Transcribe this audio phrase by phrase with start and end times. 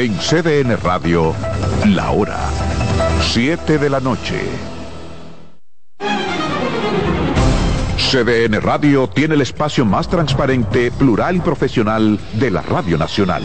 [0.00, 1.34] En CDN Radio,
[1.84, 2.38] la hora
[3.20, 4.40] 7 de la noche.
[7.98, 13.42] CDN Radio tiene el espacio más transparente, plural y profesional de la Radio Nacional.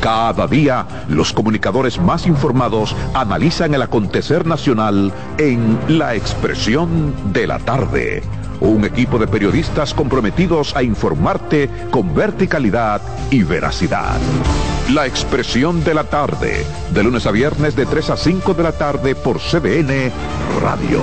[0.00, 7.58] Cada día, los comunicadores más informados analizan el acontecer nacional en La Expresión de la
[7.58, 8.22] Tarde.
[8.60, 14.16] Un equipo de periodistas comprometidos a informarte con verticalidad y veracidad.
[14.90, 18.70] La Expresión de la Tarde, de lunes a viernes de 3 a 5 de la
[18.70, 20.12] tarde por CDN
[20.60, 21.00] Radio.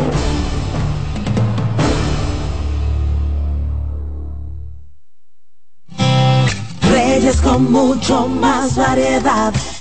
[6.89, 9.54] Reyes con mucho más variedad.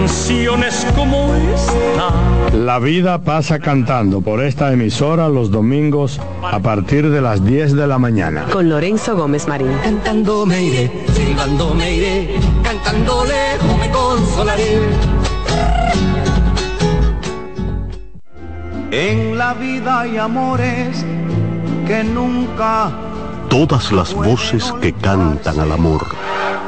[0.00, 2.56] canciones como esta.
[2.56, 7.86] La vida pasa cantando por esta emisora los domingos a partir de las 10 de
[7.86, 8.46] la mañana.
[8.50, 9.72] Con Lorenzo Gómez Marín.
[9.82, 14.78] Cantando me iré, silbando me iré, cantando lejos me consolaré.
[18.90, 21.04] En la vida hay amores
[21.86, 22.90] que nunca
[23.50, 26.06] Todas las voces que cantan al amor.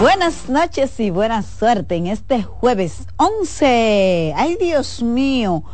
[0.00, 4.32] Buenas noches y buena suerte en este jueves 11.
[4.36, 5.64] Ay Dios mío,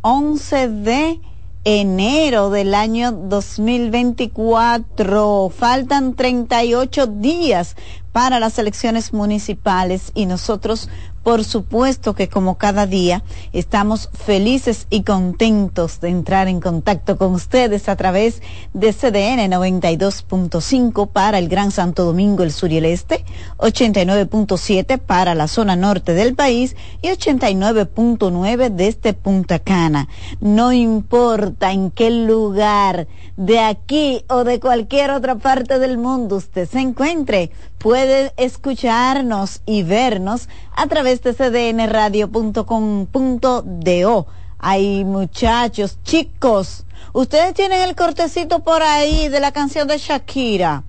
[0.00, 1.20] 11 de
[1.62, 5.52] enero del año 2024.
[5.56, 7.76] Faltan 38 días
[8.10, 10.88] para las elecciones municipales y nosotros
[11.22, 13.22] por supuesto que como cada día
[13.52, 18.42] estamos felices y contentos de entrar en contacto con ustedes a través
[18.74, 23.24] de CDN 92.5 para el Gran Santo Domingo, el sur y el este,
[23.58, 30.08] 89.7 para la zona norte del país y 89.9 desde Punta Cana.
[30.40, 36.68] No importa en qué lugar de aquí o de cualquier otra parte del mundo usted
[36.68, 44.26] se encuentre, puede escucharnos y vernos a través de cdnradio.com.do.
[44.58, 46.84] Hay muchachos, chicos,
[47.14, 50.84] ustedes tienen el cortecito por ahí de la canción de Shakira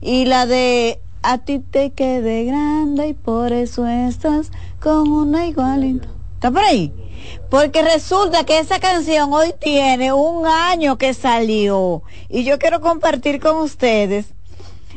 [0.00, 6.08] y la de A ti te quede grande y por eso estás con una igualita.
[6.34, 6.94] ¿Está por ahí?
[7.50, 13.40] Porque resulta que esa canción hoy tiene un año que salió y yo quiero compartir
[13.40, 14.32] con ustedes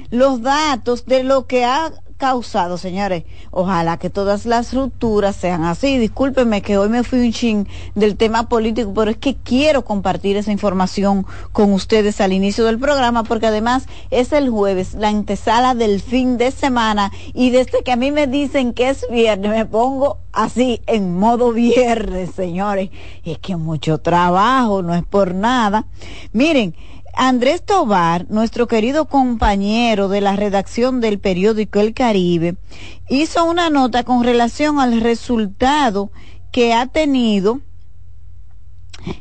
[0.10, 3.24] los datos de lo que ha causado, señores.
[3.52, 5.98] Ojalá que todas las rupturas sean así.
[5.98, 10.38] Discúlpenme que hoy me fui un chin del tema político, pero es que quiero compartir
[10.38, 15.76] esa información con ustedes al inicio del programa, porque además es el jueves, la antesala
[15.76, 19.66] del fin de semana, y desde que a mí me dicen que es viernes, me
[19.66, 22.90] pongo así en modo viernes, señores.
[23.24, 25.86] es que mucho trabajo, no es por nada.
[26.32, 26.76] Miren,
[27.16, 32.56] Andrés Tobar, nuestro querido compañero de la redacción del periódico El Caribe,
[33.08, 36.10] hizo una nota con relación al resultado
[36.52, 37.62] que ha tenido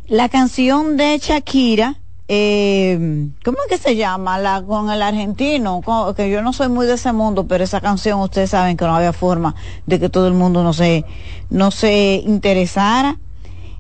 [0.07, 1.99] la canción de Shakira,
[2.29, 4.39] eh, ¿cómo es que se llama?
[4.39, 5.83] La, con el argentino,
[6.17, 8.97] que yo no soy muy de ese mundo, pero esa canción ustedes saben que no
[8.97, 9.55] había forma
[9.85, 11.05] de que todo el mundo no se,
[11.51, 13.19] no se interesara.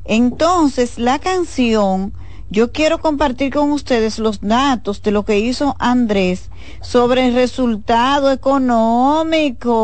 [0.05, 2.13] Entonces, la canción
[2.53, 6.51] yo quiero compartir con ustedes los datos de lo que hizo Andrés
[6.83, 9.75] sobre el resultado económico.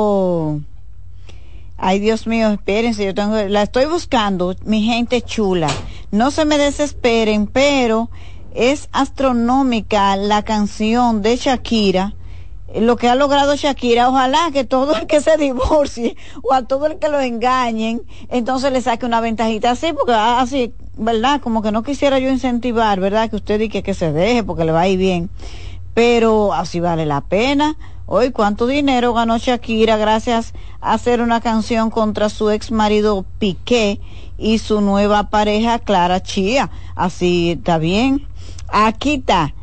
[1.79, 5.69] Ay, Dios mío, espérense, yo tengo, la estoy buscando, mi gente chula.
[6.11, 8.11] No se me desesperen, pero
[8.55, 12.12] es astronómica la canción de Shakira
[12.75, 16.87] lo que ha logrado Shakira, ojalá que todo el que se divorcie o a todo
[16.87, 21.41] el que lo engañen, entonces le saque una ventajita así, porque así, ¿verdad?
[21.41, 23.31] Como que no quisiera yo incentivar, ¿verdad?
[23.31, 25.31] Que usted diga que, se deje porque le va a ir bien,
[25.94, 27.76] pero así vale la pena.
[28.06, 34.00] Hoy, ¿cuánto dinero ganó Shakira gracias a hacer una canción contra su ex marido Piqué
[34.38, 36.71] y su nueva pareja Clara Chía?
[36.94, 38.26] Así está bien.
[38.69, 39.55] Aquí está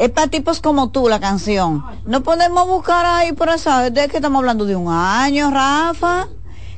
[0.00, 1.84] es para tipos como tú la canción.
[2.06, 3.70] No podemos buscar ahí por eso.
[3.90, 6.26] De que estamos hablando de un año, Rafa.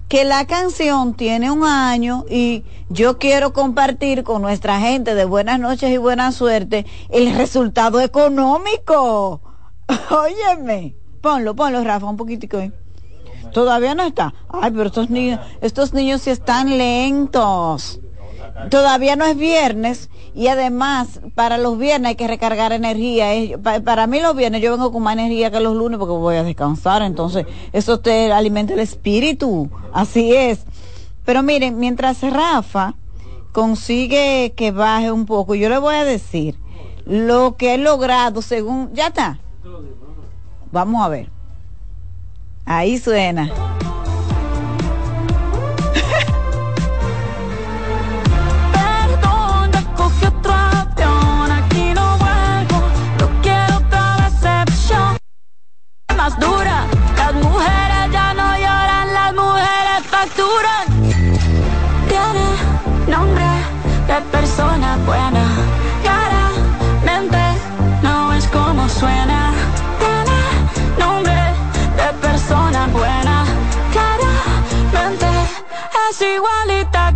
[0.08, 5.60] Que la canción tiene un año y yo quiero compartir con nuestra gente de buenas
[5.60, 9.40] noches y buena suerte el resultado económico.
[10.10, 10.96] Óyeme.
[11.20, 12.72] Ponlo, ponlo, Rafa, un poquitico ahí.
[13.52, 14.34] Todavía no está.
[14.48, 18.00] Ay, pero estos niños, estos niños sí están lentos.
[18.70, 23.26] Todavía no es viernes y además para los viernes hay que recargar energía.
[23.84, 26.42] Para mí los viernes yo vengo con más energía que los lunes porque voy a
[26.44, 30.64] descansar, entonces eso te alimenta el espíritu, así es.
[31.24, 32.94] Pero miren, mientras Rafa
[33.52, 36.56] consigue que baje un poco, yo le voy a decir
[37.04, 38.90] lo que he logrado según...
[38.94, 39.38] Ya está.
[40.70, 41.30] Vamos a ver.
[42.64, 43.50] Ahí suena.
[56.30, 56.86] Dura.
[57.16, 60.86] Las mujeres ya no lloran, las mujeres facturan.
[62.08, 62.46] Tiene
[63.08, 63.44] nombre
[64.06, 65.44] de persona buena.
[66.02, 67.42] Claramente
[68.02, 69.52] no es como suena.
[69.98, 70.38] Tiene
[70.96, 71.42] nombre
[71.96, 73.44] de persona buena.
[73.90, 75.26] Claramente
[76.08, 77.11] es igualita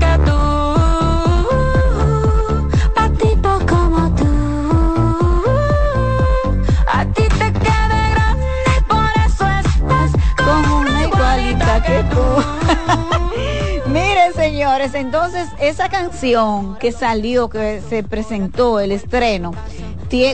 [14.46, 19.50] señores, entonces esa canción que salió, que se presentó, el estreno,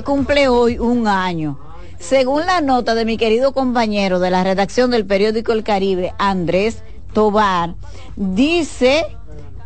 [0.04, 1.58] cumple hoy un año.
[1.98, 6.82] Según la nota de mi querido compañero de la redacción del periódico El Caribe, Andrés
[7.14, 7.74] Tobar,
[8.16, 9.06] dice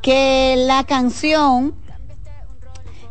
[0.01, 1.75] que la canción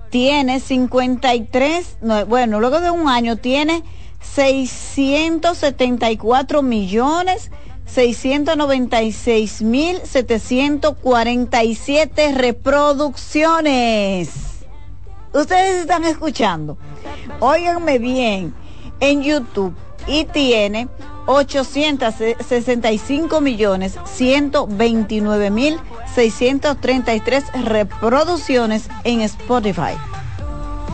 [0.10, 3.84] tiene 53, no, bueno, luego de un año tiene
[4.22, 7.52] 674 millones
[7.86, 14.30] 696 mil 747 reproducciones.
[15.34, 16.80] Ustedes están escuchando.
[17.40, 18.56] Óiganme bien,
[19.00, 19.76] en YouTube
[20.08, 20.90] y tiene
[21.26, 25.80] 865 millones 129 mil
[26.14, 29.96] 633 reproducciones en Spotify.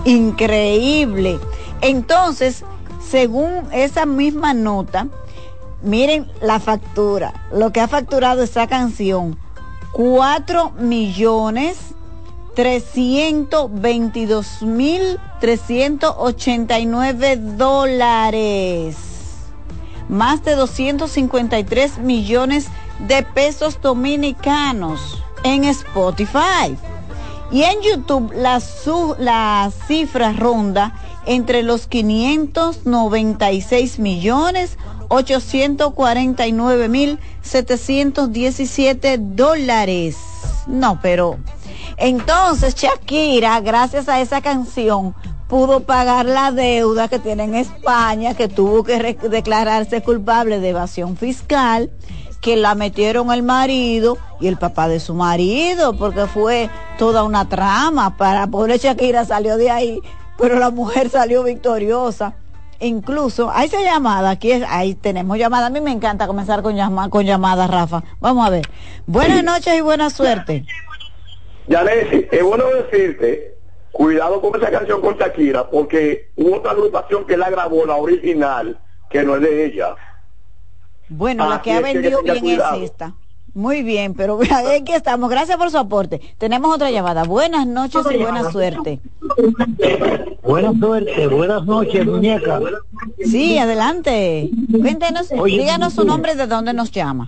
[0.05, 1.37] Increíble.
[1.81, 2.63] Entonces,
[3.07, 5.07] según esa misma nota,
[5.83, 9.37] miren la factura, lo que ha facturado esa canción,
[9.93, 11.77] 4 millones
[12.55, 18.95] 322 mil 389 dólares.
[20.09, 22.67] Más de 253 millones
[23.07, 26.75] de pesos dominicanos en Spotify.
[27.51, 28.61] Y en YouTube la,
[29.87, 30.93] cifra ronda
[31.25, 34.77] entre los 596 millones
[35.11, 40.15] 849 mil 717 dólares.
[40.67, 41.37] No, pero
[41.97, 45.13] entonces Shakira, gracias a esa canción,
[45.49, 51.17] pudo pagar la deuda que tiene en España, que tuvo que declararse culpable de evasión
[51.17, 51.91] fiscal,
[52.39, 57.49] que la metieron el marido y el papá de su marido, porque fue toda una
[57.49, 59.99] trama para pobre Shakira salió de ahí,
[60.37, 62.33] pero la mujer salió victoriosa.
[62.81, 65.67] Incluso, hay esa llamada, aquí es- ahí tenemos llamada.
[65.67, 68.03] A mí me encanta comenzar con, llama, con llamadas, Rafa.
[68.19, 68.67] Vamos a ver.
[69.05, 70.65] Buenas noches y buena suerte.
[71.67, 73.55] Yanesi, es bueno decirte,
[73.91, 78.79] cuidado con esa canción con Shakira, porque hubo otra agrupación que la grabó, la original,
[79.09, 79.95] que no es de ella.
[81.07, 82.77] Bueno, la que ha que vendido bien cuidado.
[82.77, 83.13] es esta.
[83.53, 84.39] Muy bien, pero
[84.81, 85.29] aquí estamos.
[85.29, 86.19] Gracias por su aporte.
[86.37, 87.25] Tenemos otra llamada.
[87.25, 88.99] Buenas noches y buena suerte.
[90.43, 92.59] Buena suerte, buenas noches, muñeca.
[93.23, 94.49] Sí, adelante.
[94.71, 97.27] Cuéntenos, Oye, díganos su nombre de dónde nos llama.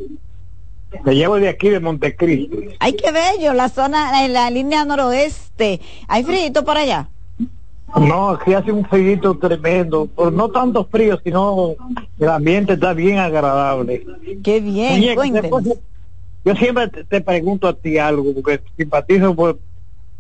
[1.04, 2.56] Te llevo de aquí de Montecristo.
[2.80, 5.82] Ay, qué bello, la zona, en la línea noroeste.
[6.08, 7.08] ¿Hay frío por allá?
[8.00, 11.76] No, aquí hace un frío tremendo, pero no tanto frío, sino
[12.20, 14.04] el ambiente está bien agradable.
[14.44, 15.80] Qué bien, Muñeca, después-
[16.46, 19.60] yo siempre te, te pregunto a ti algo, porque simpatizo por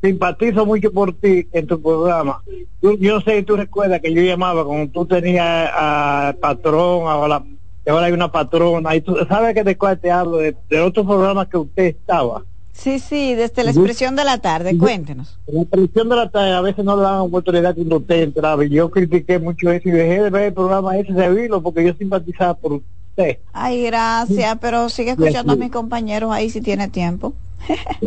[0.03, 2.43] simpatizo mucho por ti en tu programa.
[2.81, 7.41] Yo, yo sé tú recuerdas que yo llamaba cuando tú tenías al patrón, ahora,
[7.88, 11.05] ahora hay una patrona, y tú sabes que de cuál te hablo, de, de otro
[11.05, 12.43] programa que usted estaba.
[12.74, 15.38] Sí, sí, desde la expresión de la tarde, cuéntenos.
[15.48, 18.69] La presión de la tarde a veces no le dan oportunidad cuando usted entraba y
[18.69, 21.93] yo critiqué mucho eso y dejé de ver el programa ese de Vilo porque yo
[21.93, 23.38] simpatizaba por usted.
[23.53, 27.33] Ay, gracias, pero sigue escuchando a mis compañeros ahí si tiene tiempo.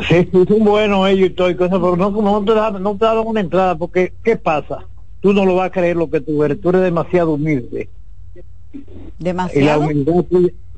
[0.09, 3.05] Sí, son buenos ellos y todo y cosas, pero no, no te daban, no te
[3.05, 4.87] daban una entrada porque, ¿qué pasa?
[5.21, 7.89] Tú no lo vas a creer lo que tú eres, tú eres demasiado humilde.
[8.73, 8.85] Y la
[9.19, 9.81] Demasiado.
[9.81, 10.25] humildad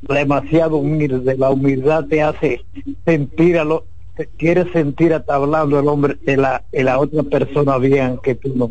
[0.02, 2.64] demasiado humilde, la humildad te hace
[3.04, 3.84] sentir a lo
[4.16, 8.34] te quiere sentir hasta hablando el hombre de la, de la otra persona bien que
[8.34, 8.70] tú no.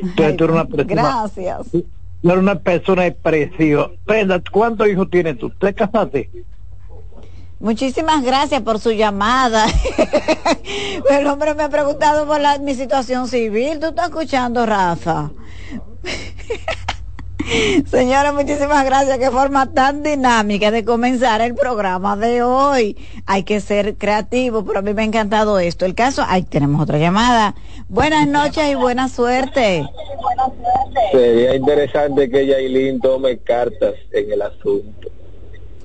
[0.00, 1.70] Entonces tú eres una persona Gracias.
[1.72, 1.84] Tú
[2.22, 3.90] eres una persona expresiva.
[4.06, 5.50] Prenda, ¿cuántos hijos tienes tú?
[5.50, 6.30] ¿Te casaste?
[7.60, 9.66] Muchísimas gracias por su llamada.
[11.10, 13.78] El hombre me ha preguntado por la- mi situación civil.
[13.78, 15.30] ¿Tú estás escuchando, Rafa?
[17.90, 19.18] Señora, muchísimas gracias.
[19.18, 22.96] Qué forma tan dinámica de comenzar el programa de hoy.
[23.26, 25.84] Hay que ser creativo, pero a mí me ha encantado esto.
[25.84, 27.54] El caso, ahí tenemos otra llamada.
[27.88, 29.84] Buenas noches y buena suerte.
[31.12, 35.09] Sería interesante que Yailin tome cartas en el asunto.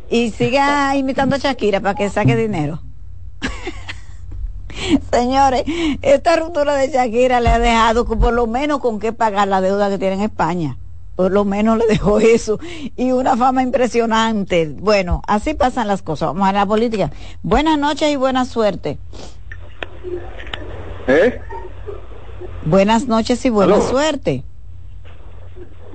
[0.10, 2.82] Y siga imitando a Shakira para que saque dinero.
[5.12, 5.64] Señores,
[6.02, 9.90] esta ruptura de Shakira le ha dejado por lo menos con qué pagar la deuda
[9.90, 10.78] que tiene en España.
[11.16, 12.60] Por lo menos le dejó eso.
[12.98, 14.68] Y una fama impresionante.
[14.78, 16.28] Bueno, así pasan las cosas.
[16.30, 17.10] Vamos a la política.
[17.42, 18.98] Buenas noches y buena suerte.
[21.08, 21.40] ¿Eh?
[22.66, 23.88] Buenas noches y buena Aló.
[23.88, 24.44] suerte.
[24.44, 25.95] Ah, estamos bueno, de- todos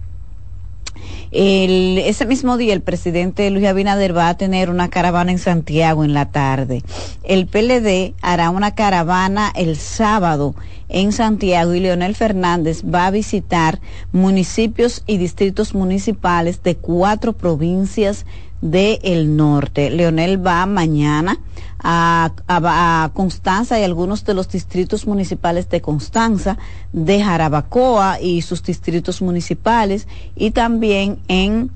[1.32, 6.14] Ese mismo día el presidente Luis Abinader va a tener una caravana en Santiago en
[6.14, 6.84] la tarde.
[7.24, 10.56] El PLD hará una caravana el sábado
[10.90, 13.80] en Santiago y Leonel Fernández va a visitar
[14.12, 18.26] municipios y distritos municipales de cuatro provincias
[18.62, 19.90] del norte.
[19.90, 21.40] Leonel va mañana
[21.80, 26.58] a, a, Constanza y algunos de los distritos municipales de Constanza,
[26.94, 31.72] de Jarabacoa y sus distritos municipales y también en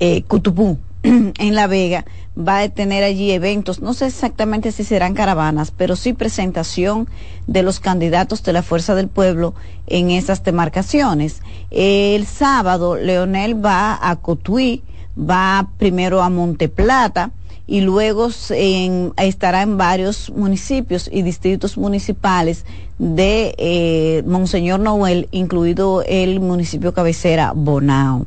[0.00, 2.04] eh, Cutupú, en La Vega,
[2.38, 7.08] va a tener allí eventos, no sé exactamente si serán caravanas, pero sí presentación
[7.46, 9.54] de los candidatos de la Fuerza del Pueblo
[9.86, 11.42] en esas demarcaciones.
[11.70, 14.84] El sábado, Leonel va a Cotuí,
[15.18, 17.30] va primero a Monteplata
[17.68, 22.64] y luego en, estará en varios municipios y distritos municipales
[22.98, 28.26] de eh, Monseñor Noel, incluido el municipio cabecera Bonao.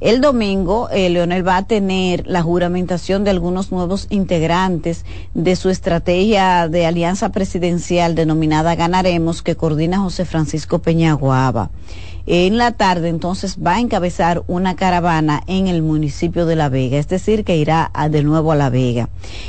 [0.00, 5.70] El domingo, eh, Leonel va a tener la juramentación de algunos nuevos integrantes de su
[5.70, 11.70] estrategia de alianza presidencial denominada Ganaremos, que coordina José Francisco Peñaguaba.
[12.26, 16.98] En la tarde entonces va a encabezar una caravana en el municipio de La Vega,
[16.98, 19.08] es decir, que irá a, de nuevo a La Vega.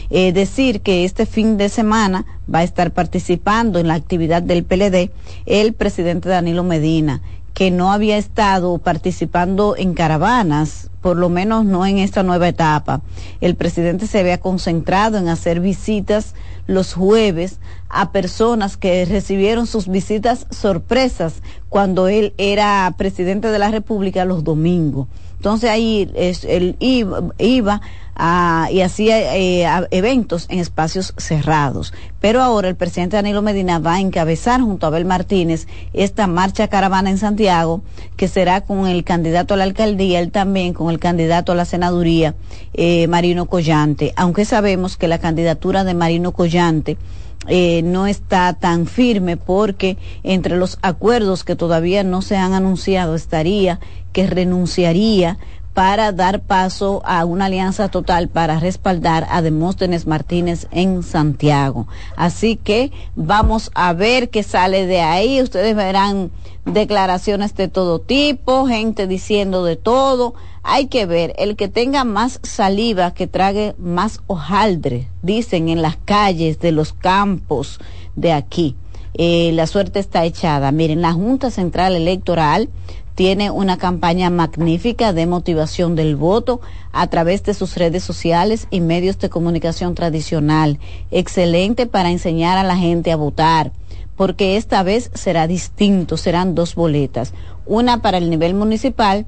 [0.10, 4.64] Eh, decir que este fin de semana va a estar participando en la actividad del
[4.64, 5.12] PLD
[5.46, 7.22] el presidente Danilo Medina,
[7.54, 13.02] que no había estado participando en caravanas, por lo menos no en esta nueva etapa.
[13.42, 16.34] El presidente se había concentrado en hacer visitas
[16.66, 17.60] los jueves
[17.90, 21.42] a personas que recibieron sus visitas sorpresas
[21.74, 25.08] cuando él era presidente de la República los domingos.
[25.38, 27.82] Entonces ahí es, él iba,
[28.16, 31.92] a, y hacía eh, eventos en espacios cerrados.
[32.22, 36.68] Pero ahora el presidente Danilo Medina va a encabezar junto a Abel Martínez esta marcha
[36.68, 37.82] caravana en Santiago,
[38.18, 41.66] que será con el candidato a la alcaldía, él también con el candidato a la
[41.66, 42.36] senaduría,
[42.76, 44.14] eh, Marino Collante.
[44.16, 47.00] Aunque sabemos que la candidatura de Marino Collante
[47.48, 53.16] eh, no está tan firme porque entre los acuerdos que todavía no se han anunciado
[53.16, 53.80] estaría
[54.12, 55.38] que renunciaría
[55.74, 61.88] para dar paso a una alianza total para respaldar a Demóstenes Martínez en Santiago.
[62.16, 65.42] Así que vamos a ver qué sale de ahí.
[65.42, 66.32] Ustedes verán
[66.66, 70.36] declaraciones de todo tipo, gente diciendo de todo.
[70.64, 75.98] Hay que ver, el que tenga más saliva, que trague más hojaldre, dicen en las
[75.98, 77.80] calles de los campos
[78.16, 78.76] de aquí.
[79.14, 80.72] Eh, la suerte está echada.
[80.72, 82.70] Miren, la Junta Central Electoral
[83.14, 86.62] tiene una campaña magnífica de motivación del voto
[86.94, 90.80] a través de sus redes sociales y medios de comunicación tradicional.
[91.12, 93.74] Excelente para enseñar a la gente a votar,
[94.16, 97.34] porque esta vez será distinto, serán dos boletas,
[97.66, 99.28] una para el nivel municipal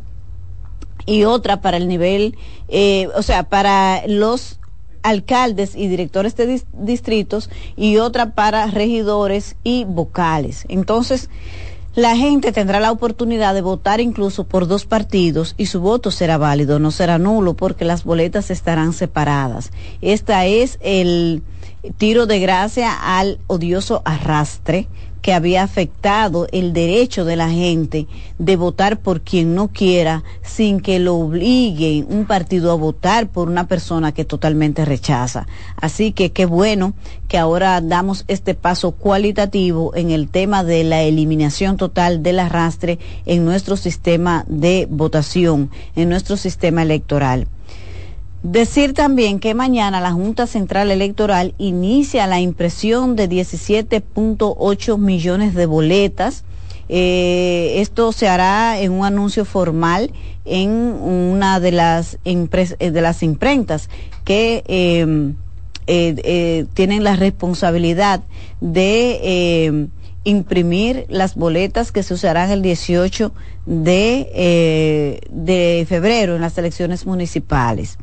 [1.05, 2.37] y otra para el nivel,
[2.67, 4.59] eh, o sea, para los
[5.03, 10.65] alcaldes y directores de distritos y otra para regidores y vocales.
[10.67, 11.29] Entonces,
[11.95, 16.37] la gente tendrá la oportunidad de votar incluso por dos partidos y su voto será
[16.37, 19.71] válido, no será nulo porque las boletas estarán separadas.
[20.01, 21.41] Esta es el
[21.97, 24.89] tiro de gracia al odioso arrastre
[25.25, 28.05] que había afectado el derecho de la gente
[28.37, 33.47] de votar por quien no quiera sin que lo obligue un partido a votar por
[33.47, 35.47] una persona que totalmente rechaza.
[35.77, 36.93] Así que qué bueno
[37.27, 42.99] que ahora damos este paso cualitativo en el tema de la eliminación total del arrastre
[43.25, 47.47] en nuestro sistema de votación, en nuestro sistema electoral.
[48.45, 55.65] Decir también que mañana la Junta Central Electoral inicia la impresión de 17.8 millones de
[55.65, 56.43] boletas.
[56.87, 60.11] Eh, esto se hará en un anuncio formal
[60.45, 63.89] en una de las, eh, de las imprentas
[64.23, 65.33] que em,
[65.87, 68.21] eh, tienen la responsabilidad
[68.61, 69.89] de
[70.25, 73.31] imprimir las boletas que se usarán el 18
[73.65, 77.97] de, de febrero en las elecciones municipales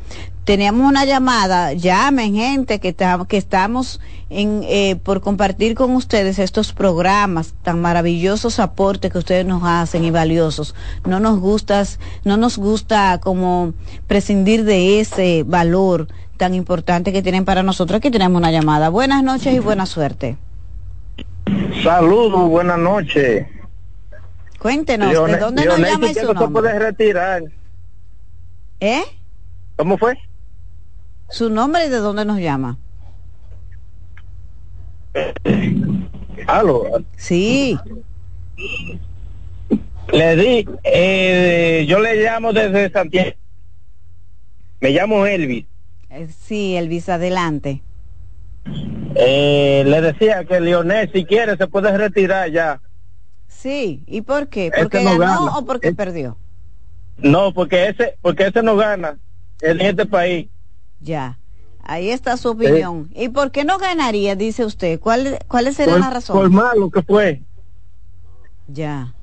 [0.44, 2.94] teníamos una llamada, llamen gente que,
[3.28, 9.46] que estamos en, eh, por compartir con ustedes estos programas, tan maravillosos aportes que ustedes
[9.46, 10.74] nos hacen y valiosos.
[11.04, 11.84] No nos gusta,
[12.24, 13.74] no nos gusta como
[14.06, 17.98] prescindir de ese valor tan importante que tienen para nosotros.
[17.98, 18.88] Aquí tenemos una llamada.
[18.88, 20.36] Buenas noches y buena suerte.
[21.82, 23.46] Saludos, buenas noches.
[24.58, 26.78] Cuéntenos, ¿de dónde nos llama y su nombre?
[26.78, 27.42] retirar.
[28.78, 29.02] ¿Eh?
[29.76, 30.16] ¿Cómo fue?
[31.28, 32.78] ¿Su nombre y de dónde nos llama?
[36.46, 36.84] ¿Aló?
[37.16, 37.76] Sí.
[40.12, 43.32] Le di, eh, yo le llamo desde Santiago.
[44.80, 45.64] Me llamo Elvis.
[46.10, 47.82] Eh, sí, Elvis, adelante.
[49.14, 52.80] Eh, le decía que Leonel, si quiere, se puede retirar ya.
[53.48, 54.66] Sí, ¿y por qué?
[54.66, 56.36] Este ¿Porque ganó o porque perdió?
[57.18, 59.18] No, porque ese, porque ese no gana
[59.60, 60.48] en este país.
[61.00, 61.38] Ya.
[61.84, 63.10] Ahí está su opinión.
[63.14, 65.00] ¿Y por qué no ganaría, dice usted?
[65.00, 66.42] ¿Cuál, ¿Cuáles serían las razones?
[66.42, 67.42] Por malo que fue.
[68.68, 69.14] Ya.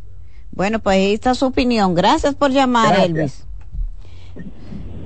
[0.52, 1.96] Bueno, pues ahí está su opinión.
[1.96, 3.46] Gracias por llamar, Elvis.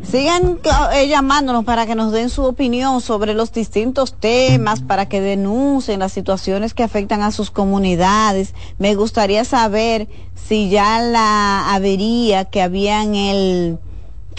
[0.10, 0.60] Sigan
[0.94, 6.00] eh, llamándonos para que nos den su opinión sobre los distintos temas, para que denuncien
[6.00, 8.54] las situaciones que afectan a sus comunidades.
[8.78, 13.80] Me gustaría saber si ya la avería que había en el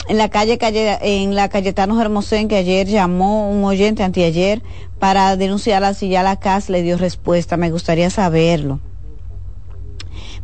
[0.08, 4.62] en la calle, calle en la Cayetano Hermosén que ayer llamó un oyente anteayer
[4.98, 7.56] para denunciarla si ya la CAS le dio respuesta.
[7.56, 8.80] Me gustaría saberlo.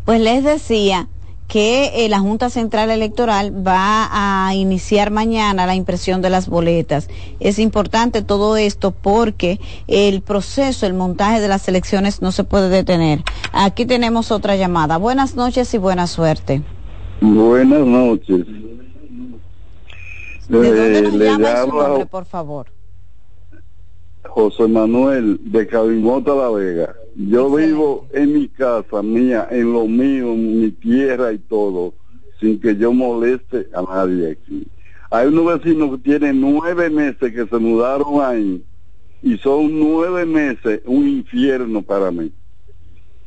[0.05, 1.09] Pues les decía
[1.51, 7.11] que eh, la Junta Central Electoral va a iniciar mañana la impresión de las boletas.
[7.41, 9.59] Es importante todo esto porque
[9.89, 13.25] el proceso, el montaje de las elecciones no se puede detener.
[13.53, 14.97] Aquí tenemos otra llamada.
[14.97, 16.63] Buenas noches y buena suerte.
[17.21, 18.47] Buenas noches.
[20.49, 22.67] ¿De dónde nos llama su nombre, por favor?
[24.25, 26.95] José Manuel de Cabimota La Vega.
[27.29, 31.93] Yo vivo en mi casa mía, en lo mío, en mi tierra y todo,
[32.41, 34.67] sin que yo moleste a nadie aquí.
[35.11, 38.65] Hay unos vecinos que tienen nueve meses que se mudaron ahí
[39.23, 42.33] y son nueve meses un infierno para mí.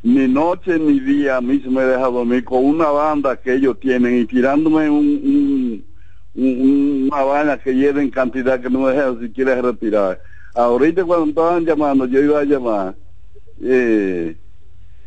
[0.02, 3.80] Ni noche ni día a mí se me deja dormir con una banda que ellos
[3.80, 5.86] tienen y tirándome un
[6.34, 10.20] una vaina que lleve en cantidad que no me dejan siquiera retirar.
[10.56, 12.96] Ahorita cuando estaban llamando, yo iba a llamar,
[13.62, 14.38] eh,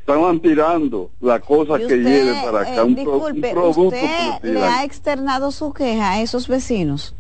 [0.00, 2.76] estaban tirando la cosa que lleve para acá.
[2.76, 7.14] Eh, un, disculpe, ¿usted le ha externado su queja a esos vecinos?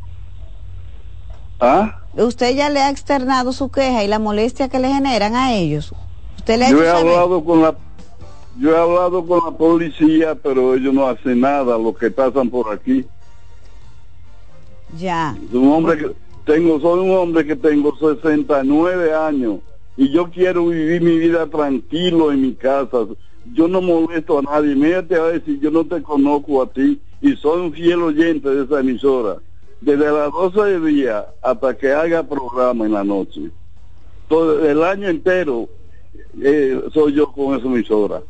[1.58, 2.02] ¿Ah?
[2.14, 5.92] ¿Usted ya le ha externado su queja y la molestia que le generan a ellos?
[6.36, 7.74] ¿Usted le ha yo he hablado con la
[8.58, 12.72] yo he hablado con la policía, pero ellos no hacen nada, lo que pasan por
[12.72, 13.04] aquí.
[14.96, 15.36] Ya.
[15.52, 16.12] Un hombre que
[16.46, 19.58] tengo, soy un hombre que tengo 69 años
[19.96, 22.98] y yo quiero vivir mi vida tranquilo en mi casa.
[23.54, 24.74] Yo no molesto a nadie.
[24.74, 28.50] Mírate a ver si yo no te conozco a ti y soy un fiel oyente
[28.50, 29.36] de esa emisora.
[29.80, 33.50] Desde las 12 de día hasta que haga programa en la noche.
[34.28, 35.68] Todo el año entero
[36.40, 38.22] eh, soy yo con esa emisora.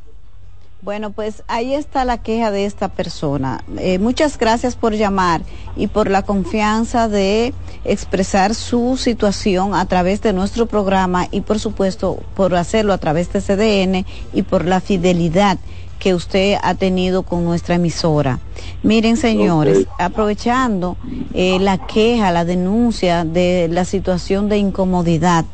[0.82, 3.64] Bueno, pues ahí está la queja de esta persona.
[3.78, 5.40] Eh, muchas gracias por llamar
[5.74, 11.58] y por la confianza de expresar su situación a través de nuestro programa y por
[11.58, 15.58] supuesto por hacerlo a través de CDN y por la fidelidad
[15.98, 18.38] que usted ha tenido con nuestra emisora.
[18.82, 20.96] Miren, señores, aprovechando
[21.32, 25.46] eh, la queja, la denuncia de la situación de incomodidad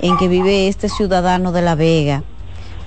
[0.00, 2.24] en que vive este ciudadano de La Vega,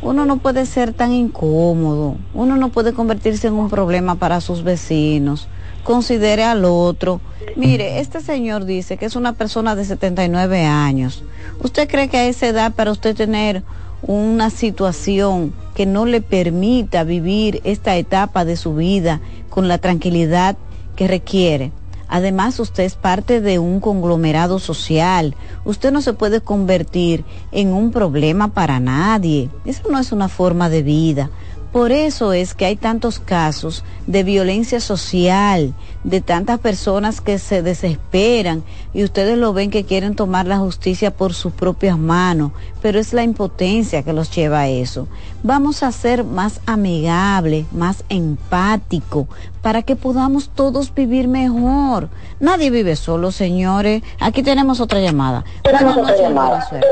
[0.04, 4.64] uno no puede ser tan incómodo, uno no puede convertirse en un problema para sus
[4.64, 5.48] vecinos.
[5.84, 7.22] Considere al otro.
[7.56, 11.24] Mire, este señor dice que es una persona de 79 años.
[11.62, 13.64] ¿Usted cree que a esa edad para usted tener
[14.02, 20.58] una situación que no le permita vivir esta etapa de su vida con la tranquilidad
[20.96, 21.72] que requiere?
[22.14, 25.36] Además, usted es parte de un conglomerado social.
[25.66, 29.50] Usted no se puede convertir en un problema para nadie.
[29.66, 31.32] Eso no es una forma de vida.
[31.72, 35.74] Por eso es que hay tantos casos de violencia social,
[36.04, 38.64] de tantas personas que se desesperan
[38.94, 43.14] y ustedes lo ven que quieren tomar la justicia por sus propias manos, pero es
[43.14, 45.08] la impotencia que los lleva a eso.
[45.44, 49.28] Vamos a ser más amigable, más empático,
[49.62, 52.10] para que podamos todos vivir mejor.
[52.40, 54.04] Nadie vive solo, señores.
[54.20, 55.46] Aquí tenemos otra llamada.
[55.64, 56.88] Buenas noches, buena suerte.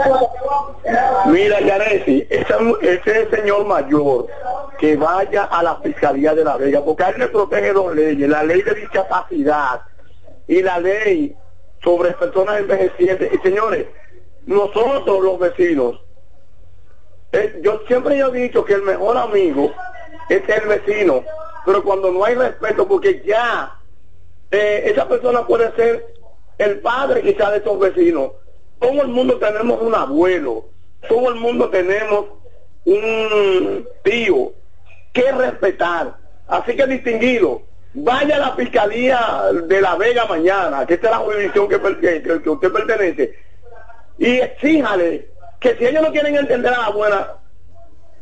[1.27, 4.27] Mira, Yaresi, ese, ese señor mayor
[4.79, 8.27] que vaya a la Fiscalía de la Vega, porque a él le protege dos leyes,
[8.27, 9.81] la ley de discapacidad
[10.47, 11.35] y la ley
[11.83, 13.33] sobre personas envejecientes.
[13.33, 13.87] Y señores,
[14.45, 15.99] nosotros los vecinos,
[17.31, 19.71] eh, yo siempre he dicho que el mejor amigo
[20.29, 21.23] es el vecino,
[21.65, 23.75] pero cuando no hay respeto, porque ya
[24.51, 26.13] eh, esa persona puede ser
[26.57, 28.31] el padre quizá de esos vecinos.
[28.79, 30.65] Todo el mundo tenemos un abuelo,
[31.07, 32.25] todo el mundo tenemos
[32.85, 34.53] un tío
[35.13, 36.15] que respetar.
[36.47, 37.61] Así que distinguido,
[37.93, 42.71] vaya a la Fiscalía de La Vega mañana, que esta es la jurisdicción que, usted
[42.71, 43.35] pertenece,
[44.17, 47.27] y exíjale que si ellos no quieren entender a la buena,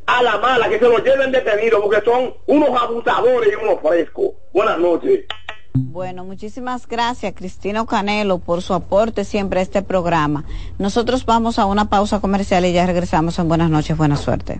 [0.05, 4.31] a la mala, que se los lleven detenidos, porque son unos abusadores y unos frescos.
[4.53, 5.25] Buenas noches.
[5.73, 10.43] Bueno, muchísimas gracias Cristina Canelo por su aporte siempre a este programa.
[10.79, 14.59] Nosotros vamos a una pausa comercial y ya regresamos en Buenas noches, buena suerte.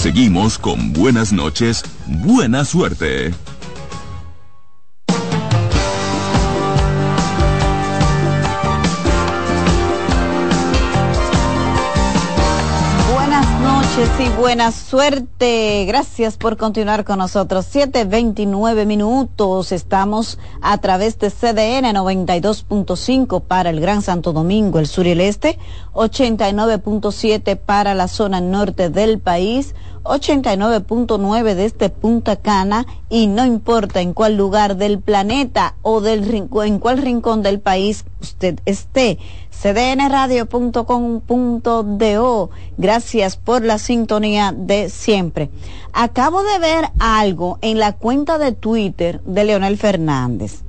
[0.00, 3.34] Seguimos con buenas noches, buena suerte.
[14.00, 15.84] Noches y buena suerte.
[15.86, 17.66] Gracias por continuar con nosotros.
[17.70, 19.72] 7.29 minutos.
[19.72, 25.20] Estamos a través de CDN 92.5 para el Gran Santo Domingo, el sur y el
[25.20, 25.58] este.
[25.92, 29.74] 89.7 para la zona norte del país.
[30.10, 36.66] 89.9 desde Punta Cana y no importa en cuál lugar del planeta o del rincón,
[36.66, 39.18] en cuál rincón del país usted esté.
[39.50, 42.50] cdnradio.com.do.
[42.76, 45.50] Gracias por la sintonía de siempre.
[45.92, 50.64] Acabo de ver algo en la cuenta de Twitter de Leonel Fernández.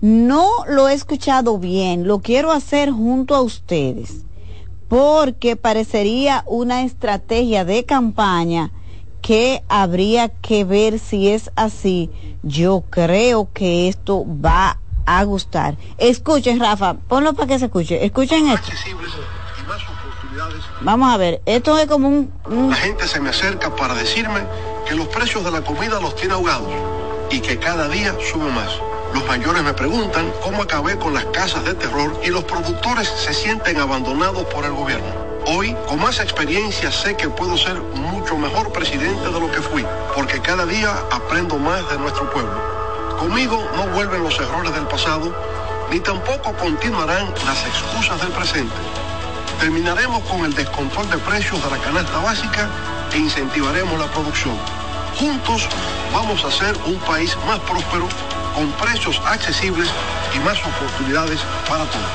[0.00, 4.25] No lo he escuchado bien, lo quiero hacer junto a ustedes
[4.88, 8.70] porque parecería una estrategia de campaña
[9.22, 12.10] que habría que ver si es así.
[12.42, 15.76] Yo creo que esto va a gustar.
[15.98, 18.04] Escuchen, Rafa, ponlo para que se escuche.
[18.04, 18.68] Escuchen esto.
[20.82, 22.70] Vamos a ver, esto es como un, un...
[22.70, 24.42] La gente se me acerca para decirme
[24.86, 26.68] que los precios de la comida los tiene ahogados
[27.30, 28.70] y que cada día sube más.
[29.16, 33.32] Los mayores me preguntan cómo acabé con las casas de terror y los productores se
[33.32, 35.06] sienten abandonados por el gobierno.
[35.46, 39.86] Hoy, con más experiencia, sé que puedo ser mucho mejor presidente de lo que fui,
[40.14, 42.52] porque cada día aprendo más de nuestro pueblo.
[43.18, 45.34] Conmigo no vuelven los errores del pasado,
[45.90, 48.76] ni tampoco continuarán las excusas del presente.
[49.58, 52.68] Terminaremos con el descontrol de precios de la canasta básica
[53.14, 54.58] e incentivaremos la producción.
[55.18, 55.66] Juntos
[56.12, 58.06] vamos a ser un país más próspero,
[58.56, 59.86] con precios accesibles
[60.34, 61.38] y más oportunidades
[61.68, 62.06] para todos.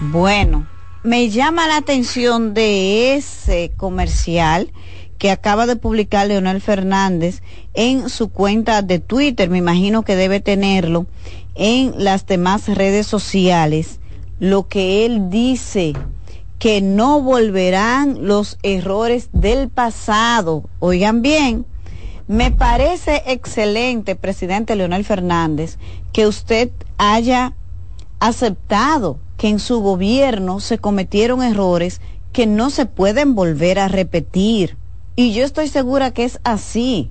[0.00, 0.68] Bueno,
[1.02, 4.70] me llama la atención de ese comercial
[5.18, 7.42] que acaba de publicar Leonel Fernández
[7.74, 11.06] en su cuenta de Twitter, me imagino que debe tenerlo
[11.56, 13.98] en las demás redes sociales,
[14.38, 15.94] lo que él dice
[16.60, 20.68] que no volverán los errores del pasado.
[20.78, 21.66] Oigan bien,
[22.28, 25.78] me parece excelente, presidente Leonel Fernández,
[26.12, 27.54] que usted haya
[28.18, 32.00] aceptado que en su gobierno se cometieron errores
[32.32, 34.76] que no se pueden volver a repetir.
[35.14, 37.10] Y yo estoy segura que es así.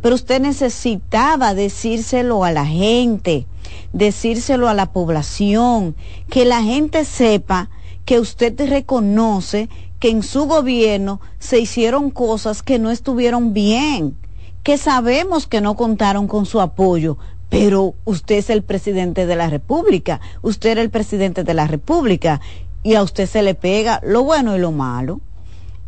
[0.00, 3.46] Pero usted necesitaba decírselo a la gente,
[3.92, 5.94] decírselo a la población,
[6.28, 7.70] que la gente sepa
[8.04, 9.68] que usted reconoce
[10.00, 14.16] que en su gobierno se hicieron cosas que no estuvieron bien,
[14.62, 19.50] que sabemos que no contaron con su apoyo, pero usted es el presidente de la
[19.50, 22.40] República, usted era el presidente de la República
[22.82, 25.20] y a usted se le pega lo bueno y lo malo.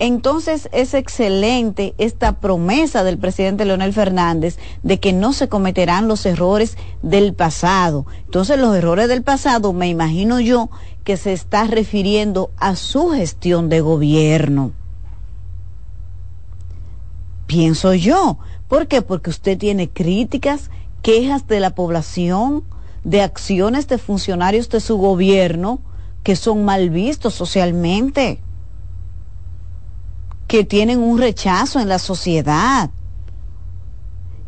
[0.01, 6.27] Entonces es excelente esta promesa del presidente Leonel Fernández de que no se cometerán los
[6.27, 8.05] errores del pasado.
[8.25, 10.69] Entonces los errores del pasado me imagino yo
[11.05, 14.73] que se está refiriendo a su gestión de gobierno.
[17.47, 18.39] Pienso yo.
[18.75, 19.03] ¿Por qué?
[19.03, 20.69] Porque usted tiene críticas,
[21.01, 22.65] quejas de la población,
[23.05, 25.79] de acciones de funcionarios de su gobierno
[26.25, 28.41] que son mal vistos socialmente
[30.49, 32.91] que tienen un rechazo en la sociedad.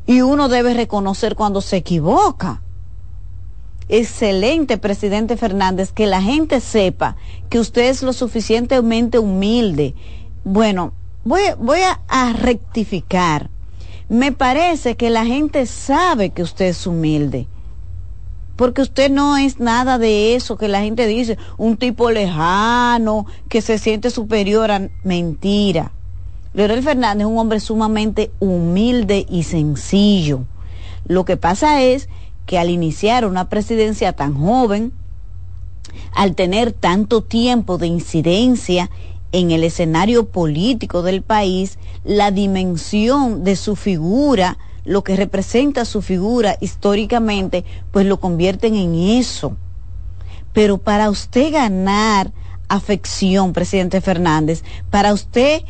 [0.07, 2.63] Y uno debe reconocer cuando se equivoca.
[3.89, 7.15] Excelente, presidente Fernández, que la gente sepa
[7.49, 9.95] que usted es lo suficientemente humilde.
[10.43, 11.43] Bueno, voy,
[12.09, 13.51] a rectificar.
[14.09, 17.49] Me parece que la gente sabe que usted es humilde
[18.57, 23.61] porque usted no es nada de eso que la gente dice, un tipo lejano, que
[23.61, 25.93] se siente superior a mentira.
[26.55, 30.45] Leonel Fernández es un hombre sumamente humilde y sencillo.
[31.07, 32.09] Lo que pasa es
[32.47, 34.93] que al iniciar una presidencia tan joven,
[36.15, 38.91] al tener tanto tiempo de incidencia
[39.37, 46.01] en el escenario político del país, la dimensión de su figura lo que representa su
[46.01, 49.57] figura históricamente, pues lo convierten en eso.
[50.53, 52.33] Pero para usted ganar
[52.69, 55.63] afección, presidente Fernández, para usted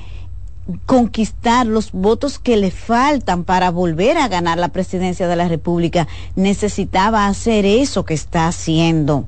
[0.85, 6.07] conquistar los votos que le faltan para volver a ganar la presidencia de la República,
[6.35, 9.27] necesitaba hacer eso que está haciendo.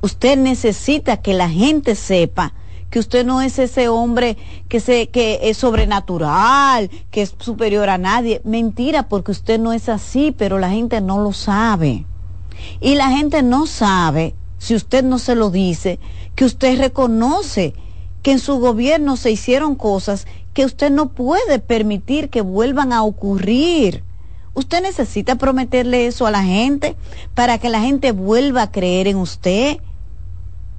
[0.00, 2.54] Usted necesita que la gente sepa
[2.90, 4.36] que usted no es ese hombre
[4.68, 8.40] que se que es sobrenatural, que es superior a nadie.
[8.44, 12.06] Mentira, porque usted no es así, pero la gente no lo sabe.
[12.80, 15.98] Y la gente no sabe, si usted no se lo dice,
[16.34, 17.74] que usted reconoce
[18.22, 23.02] que en su gobierno se hicieron cosas que usted no puede permitir que vuelvan a
[23.02, 24.02] ocurrir.
[24.54, 26.96] Usted necesita prometerle eso a la gente
[27.34, 29.78] para que la gente vuelva a creer en usted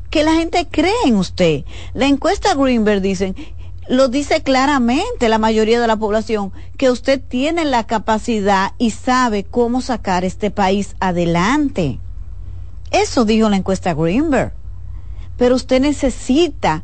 [0.10, 1.64] que la gente cree en usted.
[1.94, 3.36] La encuesta Greenberg dicen,
[3.88, 9.44] lo dice claramente la mayoría de la población, que usted tiene la capacidad y sabe
[9.44, 12.00] cómo sacar este país adelante.
[12.92, 14.54] Eso dijo la encuesta Greenberg.
[15.38, 16.84] Pero usted necesita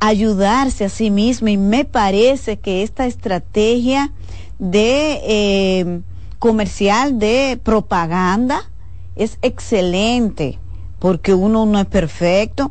[0.00, 4.12] ayudarse a sí mismo y me parece que esta estrategia
[4.58, 6.00] de eh,
[6.38, 8.70] comercial de propaganda
[9.16, 10.58] es excelente
[11.02, 12.70] porque uno no es perfecto.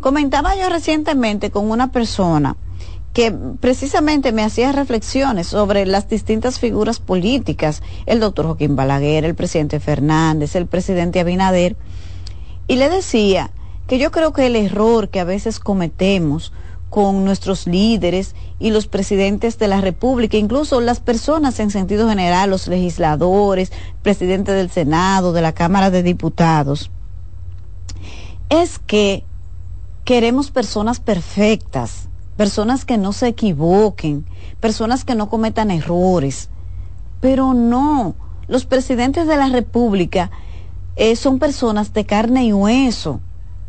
[0.00, 2.56] Comentaba yo recientemente con una persona
[3.12, 9.34] que precisamente me hacía reflexiones sobre las distintas figuras políticas, el doctor Joaquín Balaguer, el
[9.34, 11.76] presidente Fernández, el presidente Abinader,
[12.66, 13.50] y le decía
[13.86, 16.54] que yo creo que el error que a veces cometemos
[16.88, 22.48] con nuestros líderes y los presidentes de la República, incluso las personas en sentido general,
[22.48, 23.70] los legisladores,
[24.00, 26.90] presidente del Senado, de la Cámara de Diputados,
[28.48, 29.24] es que
[30.04, 34.24] queremos personas perfectas, personas que no se equivoquen,
[34.60, 36.50] personas que no cometan errores.
[37.20, 38.14] Pero no,
[38.46, 40.30] los presidentes de la República
[40.94, 43.20] eh, son personas de carne y hueso,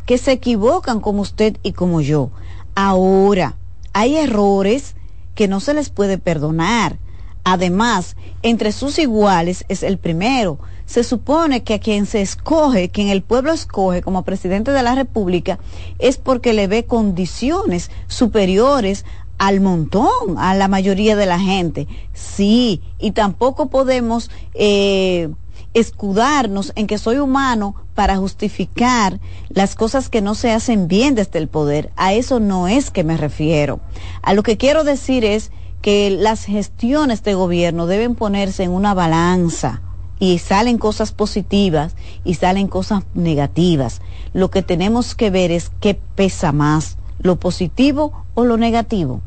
[0.05, 2.31] que se equivocan como usted y como yo.
[2.75, 3.55] Ahora,
[3.93, 4.95] hay errores
[5.33, 6.99] que no se les puede perdonar.
[7.43, 10.59] Además, entre sus iguales es el primero.
[10.87, 14.95] Se supone que a quien se escoge, quien el pueblo escoge como presidente de la
[14.95, 15.59] República,
[15.99, 19.03] es porque le ve condiciones superiores
[19.37, 21.89] al montón, a la mayoría de la gente.
[22.13, 25.29] Sí, y tampoco podemos eh,
[25.73, 29.19] escudarnos en que soy humano para justificar
[29.49, 31.91] las cosas que no se hacen bien desde el poder.
[31.97, 33.81] A eso no es que me refiero.
[34.21, 38.93] A lo que quiero decir es que las gestiones de gobierno deben ponerse en una
[38.93, 39.81] balanza
[40.19, 44.01] y salen cosas positivas y salen cosas negativas.
[44.33, 49.21] Lo que tenemos que ver es qué pesa más, lo positivo o lo negativo.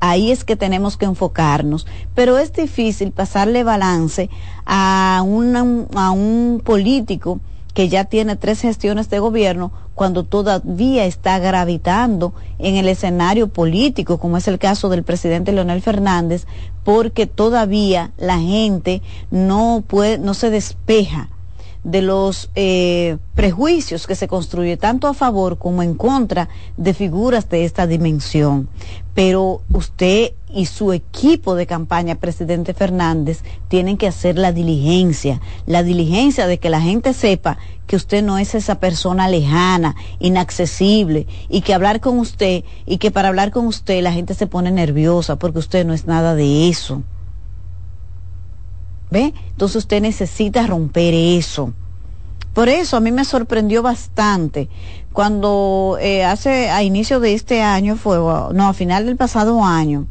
[0.00, 1.86] Ahí es que tenemos que enfocarnos,
[2.16, 4.30] pero es difícil pasarle balance
[4.66, 7.40] a, a un político
[7.74, 14.18] que ya tiene tres gestiones de gobierno cuando todavía está gravitando en el escenario político,
[14.18, 16.46] como es el caso del presidente Leonel Fernández,
[16.84, 21.31] porque todavía la gente no puede, no se despeja
[21.84, 27.48] de los eh, prejuicios que se construye tanto a favor como en contra de figuras
[27.48, 28.68] de esta dimensión.
[29.14, 35.82] Pero usted y su equipo de campaña, presidente Fernández, tienen que hacer la diligencia, la
[35.82, 41.62] diligencia de que la gente sepa que usted no es esa persona lejana, inaccesible, y
[41.62, 45.36] que hablar con usted, y que para hablar con usted la gente se pone nerviosa
[45.36, 47.02] porque usted no es nada de eso.
[49.12, 49.34] ¿Ve?
[49.50, 51.74] Entonces usted necesita romper eso.
[52.54, 54.70] Por eso a mí me sorprendió bastante
[55.12, 60.06] cuando eh, hace a inicio de este año fue, no, a final del pasado año,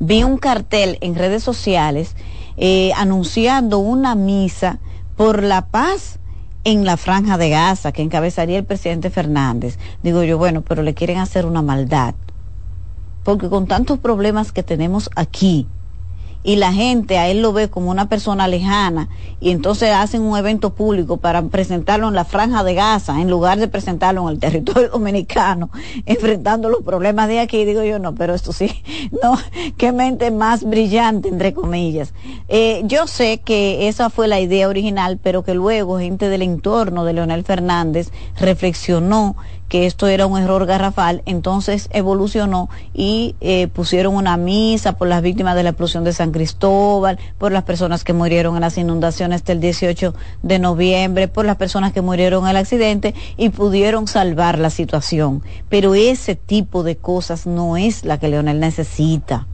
[0.00, 2.16] vi un cartel en redes sociales
[2.56, 4.80] eh, anunciando una misa
[5.16, 6.18] por la paz
[6.64, 9.78] en la franja de Gaza que encabezaría el presidente Fernández.
[10.02, 12.16] Digo yo, bueno, pero le quieren hacer una maldad.
[13.22, 15.68] Porque con tantos problemas que tenemos aquí,
[16.42, 19.08] y la gente a él lo ve como una persona lejana
[19.40, 23.58] y entonces hacen un evento público para presentarlo en la franja de Gaza en lugar
[23.58, 25.70] de presentarlo en el territorio dominicano
[26.06, 28.70] enfrentando los problemas de aquí digo yo no pero esto sí
[29.22, 29.36] no
[29.76, 32.14] qué mente más brillante entre comillas.
[32.48, 37.04] Eh, yo sé que esa fue la idea original pero que luego gente del entorno
[37.04, 39.36] de Leonel Fernández reflexionó
[39.70, 45.22] que esto era un error garrafal, entonces evolucionó y eh, pusieron una misa por las
[45.22, 49.44] víctimas de la explosión de San Cristóbal, por las personas que murieron en las inundaciones
[49.44, 50.12] del 18
[50.42, 55.42] de noviembre, por las personas que murieron en el accidente y pudieron salvar la situación.
[55.68, 59.46] Pero ese tipo de cosas no es la que Leonel necesita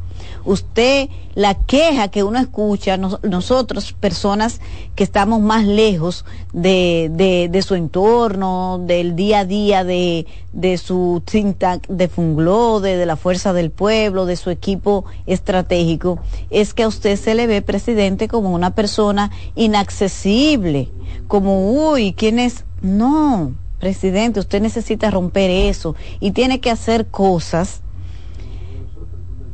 [0.47, 4.61] usted la queja que uno escucha, nosotros, personas
[4.95, 6.25] que estamos más lejos
[6.55, 7.11] de,
[7.51, 13.17] de, su entorno, del día a día de, de su tank de Funglode, de la
[13.17, 16.19] Fuerza del Pueblo, de su equipo estratégico,
[16.51, 20.89] es que a usted se le ve, presidente, como una persona inaccesible,
[21.29, 22.65] como, uy, ¿quién es?
[22.81, 27.83] No, presidente, usted necesita romper eso y tiene que hacer cosas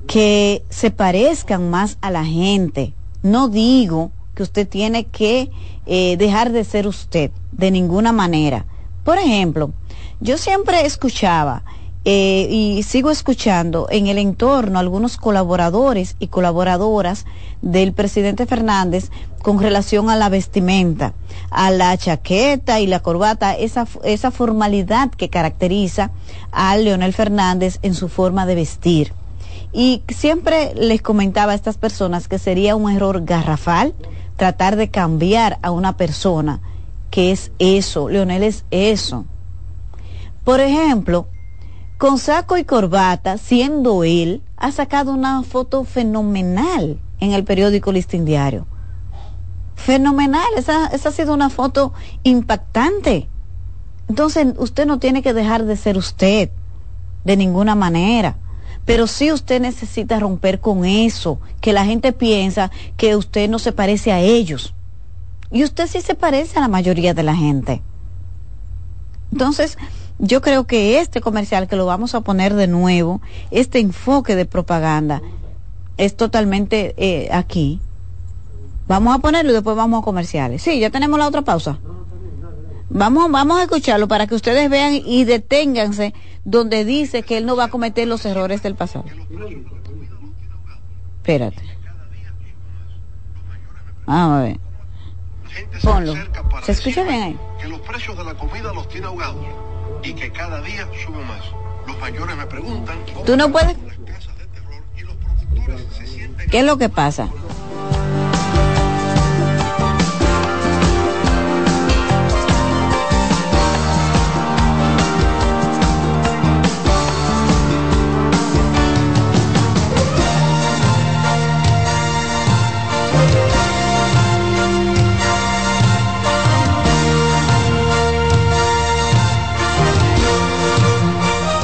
[0.06, 2.92] que se parezcan más a la gente.
[3.22, 5.50] No digo que usted tiene que
[5.86, 8.66] eh, dejar de ser usted de ninguna manera.
[9.04, 9.72] Por ejemplo,
[10.20, 11.64] yo siempre escuchaba
[12.04, 17.26] eh, y sigo escuchando en el entorno algunos colaboradores y colaboradoras
[17.60, 21.14] del presidente Fernández con relación a la vestimenta,
[21.50, 26.10] a la chaqueta y la corbata, esa, esa formalidad que caracteriza
[26.50, 29.12] a Leonel Fernández en su forma de vestir.
[29.72, 33.94] Y siempre les comentaba a estas personas que sería un error garrafal
[34.36, 36.60] tratar de cambiar a una persona
[37.10, 38.08] que es eso.
[38.08, 39.24] Leonel es eso.
[40.44, 41.28] Por ejemplo,
[41.98, 48.24] con saco y corbata, siendo él, ha sacado una foto fenomenal en el periódico Listín
[48.24, 48.66] Diario.
[49.76, 51.92] Fenomenal, esa, esa ha sido una foto
[52.24, 53.28] impactante.
[54.08, 56.50] Entonces, usted no tiene que dejar de ser usted,
[57.24, 58.36] de ninguna manera.
[58.84, 63.72] Pero sí usted necesita romper con eso, que la gente piensa que usted no se
[63.72, 64.74] parece a ellos.
[65.50, 67.82] Y usted sí se parece a la mayoría de la gente.
[69.30, 69.78] Entonces,
[70.18, 73.20] yo creo que este comercial que lo vamos a poner de nuevo,
[73.50, 75.22] este enfoque de propaganda,
[75.96, 77.80] es totalmente eh, aquí.
[78.88, 80.62] Vamos a ponerlo y después vamos a comerciales.
[80.62, 81.78] Sí, ya tenemos la otra pausa.
[82.94, 86.12] Vamos, vamos a escucharlo para que ustedes vean y deténganse
[86.44, 89.06] donde dice que él no va a cometer los errores del pasado.
[91.16, 91.62] Espérate.
[94.04, 94.60] Vamos a ver.
[95.82, 96.14] Ponlo.
[96.64, 97.38] ¿Se escucha bien ahí?
[97.60, 99.46] Que los precios de la comida los tiene ahogados
[100.02, 101.44] y que cada día suben más.
[101.86, 102.98] Los mayores me preguntan...
[103.12, 103.76] ¿cómo Tú no puedes...
[106.50, 107.28] ¿Qué es lo que pasa?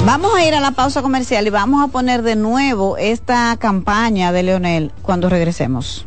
[0.09, 4.33] Vamos a ir a la pausa comercial y vamos a poner de nuevo esta campaña
[4.33, 6.07] de Leonel cuando regresemos.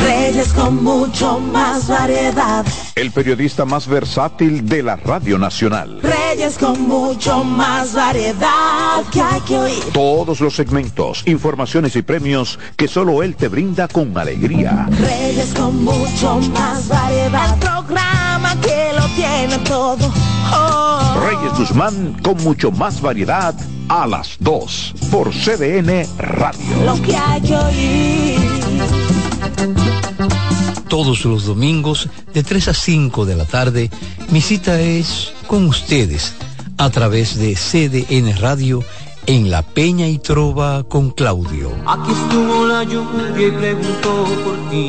[0.00, 2.64] Reyes con mucho más variedad.
[2.94, 6.00] El periodista más versátil de la Radio Nacional.
[6.00, 9.84] Reyes con mucho más variedad que hay que oír.
[9.92, 14.88] Todos los segmentos, informaciones y premios que solo él te brinda con alegría.
[15.00, 17.54] Reyes con mucho más variedad.
[17.54, 18.07] El programa
[19.64, 20.12] todo.
[20.52, 21.20] Oh.
[21.20, 23.54] Reyes Guzmán con mucho más variedad
[23.88, 26.84] a las 2 por CDN Radio.
[26.84, 28.38] Lo que hay que oír.
[30.88, 33.90] Todos los domingos de 3 a 5 de la tarde,
[34.30, 36.34] mi cita es con ustedes
[36.78, 38.82] a través de CDN Radio
[39.26, 41.70] en La Peña y Trova con Claudio.
[41.86, 44.88] Aquí estuvo la lluvia y preguntó por ti.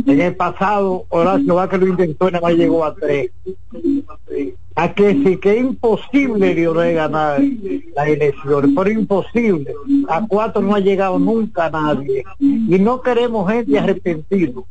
[0.07, 3.31] En el pasado, Horacio Vázquez lo intentó y nada llegó a tres.
[4.83, 7.41] A que sí que imposible Leonel ganar
[7.95, 9.73] las elecciones, pero imposible.
[10.09, 12.25] A cuatro no ha llegado nunca nadie.
[12.41, 14.67] Y no queremos gente arrepentido.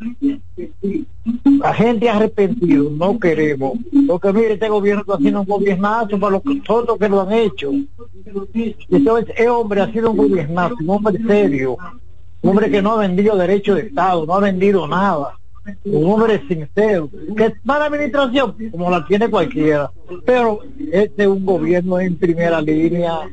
[1.62, 3.80] La gente arrepentido, no queremos.
[4.06, 7.72] Porque mire, este gobierno está haciendo un gobiernazo para los otros que lo han hecho.
[8.26, 11.78] Entonces, ese hombre ha sido un gobiernazo, un hombre serio,
[12.42, 15.38] un hombre que no ha vendido derecho de Estado, no ha vendido nada
[15.86, 19.92] un hombre sincero, que es mala administración, como la tiene cualquiera,
[20.26, 20.60] pero
[20.92, 23.30] este es un gobierno en primera línea.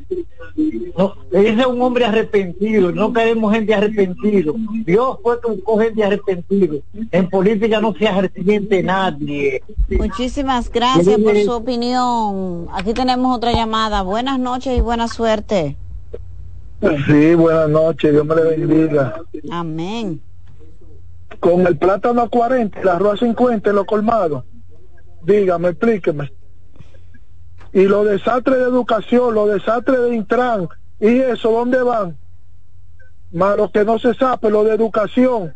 [0.97, 4.55] No, ese es un hombre arrepentido, no queremos gente arrepentido.
[4.85, 6.79] Dios fue que buscó gente arrepentido.
[7.11, 9.63] En política no se arrepiente nadie.
[9.89, 12.67] Muchísimas gracias por su opinión.
[12.73, 14.01] Aquí tenemos otra llamada.
[14.01, 15.77] Buenas noches y buena suerte.
[17.07, 19.21] Sí, buenas noches, Dios me le bendiga.
[19.51, 20.21] Amén
[21.39, 24.45] con el plátano a 40 el arroz a 50 lo colmado.
[25.23, 26.31] Dígame, explíqueme.
[27.71, 30.67] Y los desastres de educación, los desastres de Intran,
[30.99, 32.17] ¿y eso dónde van?
[33.31, 35.53] Más lo que no se sabe, lo de educación,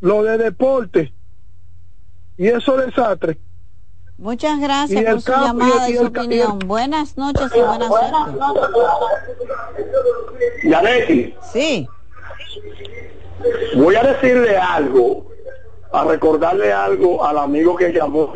[0.00, 1.12] lo de deporte,
[2.36, 3.36] y esos desastres.
[4.16, 6.58] Muchas gracias por su llamada y, su opinión.
[6.60, 8.38] Buenas noches y buenas suerte.
[10.64, 11.34] Yaneti.
[11.52, 11.88] Sí.
[13.74, 15.26] Voy a decirle algo,
[15.92, 18.34] a recordarle algo al amigo que llamó,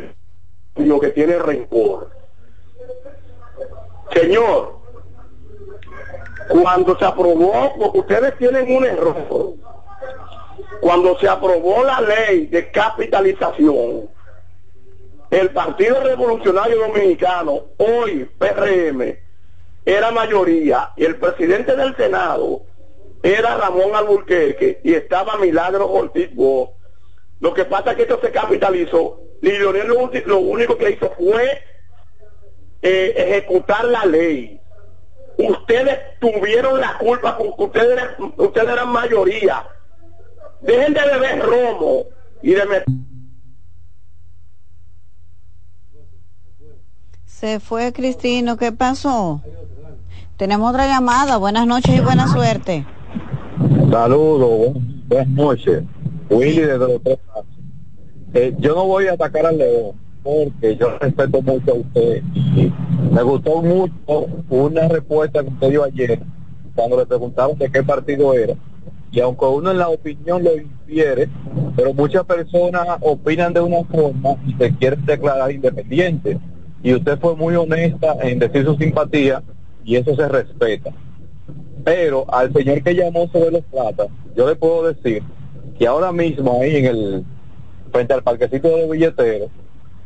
[0.76, 2.10] lo que tiene rencor.
[4.12, 4.78] Señor,
[6.48, 9.54] cuando se aprobó, porque ustedes tienen un error,
[10.80, 14.08] cuando se aprobó la ley de capitalización,
[15.30, 19.18] el Partido Revolucionario Dominicano, hoy PRM,
[19.84, 22.62] era mayoría y el presidente del Senado
[23.24, 26.28] era Ramón Alburquerque y estaba Milagro Ortiz
[27.40, 29.18] Lo que pasa es que esto se capitalizó.
[29.40, 31.62] Y lo, único que hizo fue
[32.82, 34.60] eh, ejecutar la ley.
[35.38, 39.66] Ustedes tuvieron la culpa porque ustedes eran, ustedes eran mayoría.
[40.60, 42.04] Dejen de beber romo
[42.42, 42.84] y de meter
[47.24, 49.40] Se fue Cristino, ¿qué pasó?
[50.36, 51.38] Tenemos otra llamada.
[51.38, 52.84] Buenas noches y buena suerte.
[53.94, 54.74] Saludos,
[55.06, 55.84] buenas noches.
[56.28, 57.16] Willy de los tres
[58.34, 59.92] eh, Yo no voy a atacar al León
[60.24, 62.22] porque yo respeto mucho a usted.
[63.12, 66.18] me gustó mucho una respuesta que usted dio ayer
[66.74, 68.54] cuando le preguntaron de qué partido era.
[69.12, 71.28] Y aunque uno en la opinión lo infiere,
[71.76, 76.40] pero muchas personas opinan de una forma y se quieren declarar independiente.
[76.82, 79.40] Y usted fue muy honesta en decir su simpatía
[79.84, 80.90] y eso se respeta.
[81.84, 85.22] Pero al señor que llamó sobre los platas, yo le puedo decir
[85.78, 87.24] que ahora mismo ahí en el
[87.92, 89.50] frente al parquecito de los billeteros,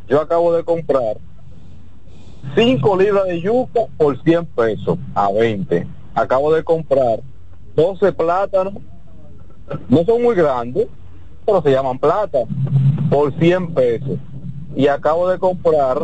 [0.09, 1.19] yo acabo de comprar
[2.57, 5.87] 5 libras de yuca por 100 pesos a 20.
[6.15, 7.21] Acabo de comprar
[7.77, 8.75] 12 plátanos,
[9.89, 10.89] no son muy grandes,
[11.47, 12.49] pero se llaman plátanos,
[13.09, 14.19] por 100 pesos.
[14.79, 15.99] Y acabo de comprar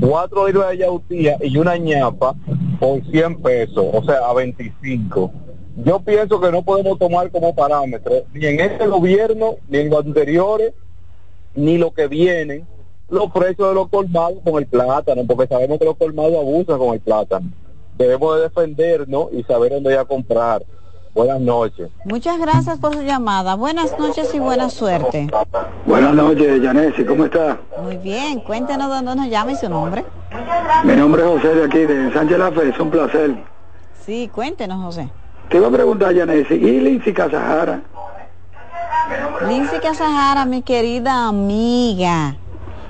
[0.00, 2.36] 4 libras de yautía y una ñapa
[2.78, 5.32] por 100 pesos, o sea, a 25.
[5.84, 10.06] Yo pienso que no podemos tomar como parámetro, ni en este gobierno, ni en los
[10.06, 10.72] anteriores,
[11.56, 12.64] ni lo que vienen,
[13.08, 16.94] los precios de los colmados con el plátano, porque sabemos que los colmados abusan con
[16.94, 17.50] el plátano.
[17.98, 20.62] Debemos de defendernos y saber dónde ir a comprar.
[21.14, 21.90] Buenas noches.
[22.06, 23.54] Muchas gracias por su llamada.
[23.54, 25.28] Buenas noches y buena suerte.
[25.84, 27.58] Buenas noches, Yanesi, ¿cómo está?
[27.82, 30.06] Muy bien, cuéntenos dónde nos llama y su nombre.
[30.84, 33.44] Mi nombre es José de aquí, de Sánchez La Fe, es un placer.
[34.06, 35.10] Sí, cuéntenos, José.
[35.50, 37.82] Te iba a preguntar, Yanesi, ¿y Lindsay Casajara?
[39.46, 42.36] Lindsay Casajara, mi querida amiga,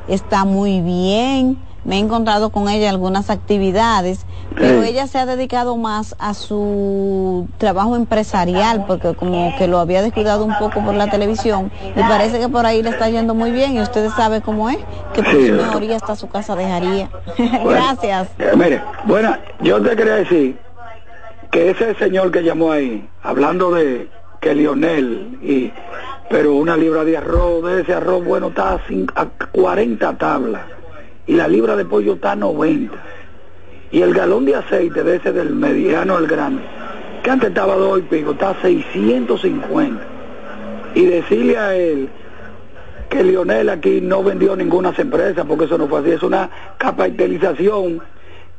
[0.07, 4.25] está muy bien me he encontrado con ella en algunas actividades,
[4.55, 10.03] pero ella se ha dedicado más a su trabajo empresarial, porque como que lo había
[10.03, 13.51] descuidado un poco por la televisión, y parece que por ahí le está yendo muy
[13.51, 14.79] bien, y ustedes saben cómo es,
[15.15, 17.09] que por su mejoría está su casa dejaría.
[17.65, 18.29] Gracias.
[18.39, 20.59] Eh, mire, bueno, yo te quería decir
[21.51, 24.09] que ese señor que llamó ahí, hablando de
[24.41, 25.73] que Lionel, y,
[26.31, 28.81] pero una libra de arroz, de ese arroz bueno, está a,
[29.21, 30.63] a 40 tablas
[31.33, 32.95] y la libra de pollo está a 90.
[33.91, 36.63] Y el galón de aceite de ese del mediano al grande,
[37.23, 40.03] que antes estaba dos y pico, está a 650.
[40.95, 42.11] Y decirle a él
[43.09, 48.03] que Lionel aquí no vendió ninguna empresa, porque eso no fue así, es una capitalización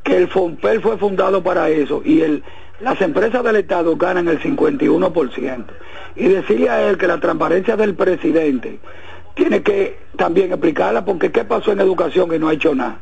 [0.02, 2.44] que el FOMPEL fue fundado para eso y el,
[2.80, 5.66] las empresas del Estado ganan el 51%.
[6.16, 8.80] Y decirle a él que la transparencia del presidente
[9.34, 12.98] tiene que también explicarla porque qué pasó en educación y no ha hecho nada.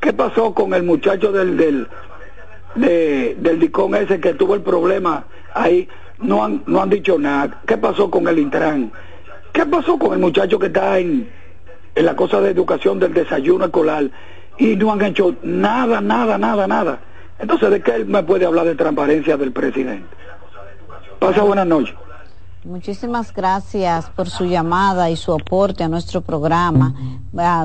[0.00, 1.88] ¿Qué pasó con el muchacho del, del,
[2.74, 5.24] del DICON ese que tuvo el problema
[5.54, 5.88] ahí?
[6.18, 7.60] No han, no han dicho nada.
[7.66, 8.92] ¿Qué pasó con el Intran?
[9.52, 11.28] ¿Qué pasó con el muchacho que está en,
[11.94, 14.10] en la cosa de educación del desayuno escolar?
[14.58, 17.00] Y no han hecho nada, nada, nada, nada.
[17.38, 20.04] Entonces, ¿de qué él me puede hablar de transparencia del presidente?
[21.18, 21.94] Pasa buenas noches.
[22.62, 26.94] Muchísimas gracias por su llamada y su aporte a nuestro programa.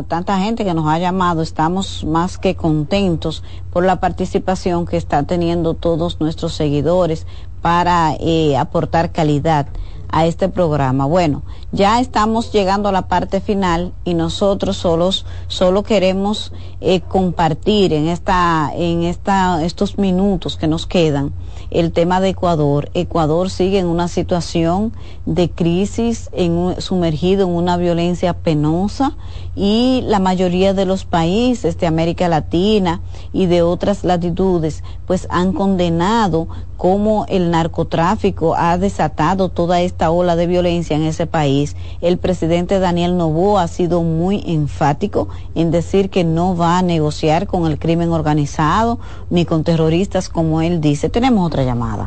[0.07, 5.27] Tanta gente que nos ha llamado, estamos más que contentos por la participación que están
[5.27, 7.27] teniendo todos nuestros seguidores
[7.61, 9.67] para eh, aportar calidad
[10.07, 11.05] a este programa.
[11.05, 11.43] Bueno,
[11.73, 18.07] ya estamos llegando a la parte final y nosotros solos solo queremos eh, compartir en
[18.07, 21.33] esta en esta estos minutos que nos quedan
[21.71, 22.89] el tema de Ecuador.
[22.93, 24.93] Ecuador sigue en una situación
[25.25, 29.15] de crisis, en sumergido en una violencia penosa
[29.55, 33.01] y la mayoría de los países de América Latina
[33.31, 36.47] y de otras latitudes pues han condenado
[36.77, 41.75] cómo el narcotráfico ha desatado toda esta ola de violencia en ese país.
[42.01, 47.47] El presidente Daniel Novoa ha sido muy enfático en decir que no va a negociar
[47.47, 48.99] con el crimen organizado
[49.29, 51.09] ni con terroristas como él dice.
[51.09, 52.05] Tenemos otra llamada.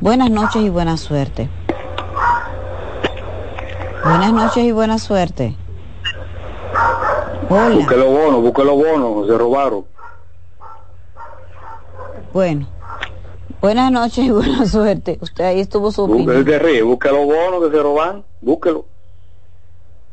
[0.00, 1.48] Buenas noches y buena suerte.
[4.04, 5.56] Buenas noches y buena suerte.
[7.48, 7.76] Hola.
[7.76, 9.84] Busque los bonos, busque los bonos, se robaron.
[12.34, 12.66] Bueno.
[13.62, 15.18] Buenas noches y buena suerte.
[15.22, 16.36] Usted ahí estuvo su opinión.
[16.36, 18.84] Busque, ríe, busque los bonos que se roban, búsquelo.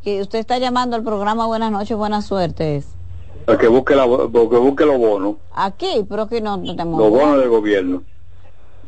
[0.02, 2.88] Que usted está llamando al programa Buenas noches, buenas suertes.
[3.46, 5.36] Para que busque, la, que busque los bonos.
[5.54, 7.00] Aquí, pero que no, tenemos.
[7.02, 8.04] Los bonos del gobierno.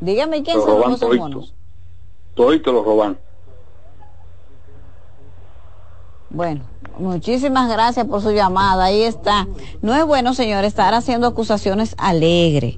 [0.01, 1.53] Dígame quién son los bonos.
[2.33, 3.19] Todos los roban.
[6.29, 6.61] Bueno,
[6.97, 8.85] muchísimas gracias por su llamada.
[8.85, 9.47] Ahí está.
[9.81, 12.77] No es bueno, señor, estar haciendo acusaciones alegres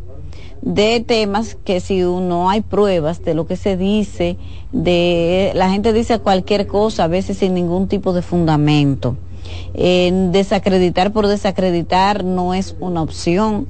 [0.61, 4.37] de temas que si no hay pruebas de lo que se dice,
[4.71, 9.17] de la gente dice cualquier cosa, a veces sin ningún tipo de fundamento.
[9.73, 13.67] En desacreditar por desacreditar no es una opción,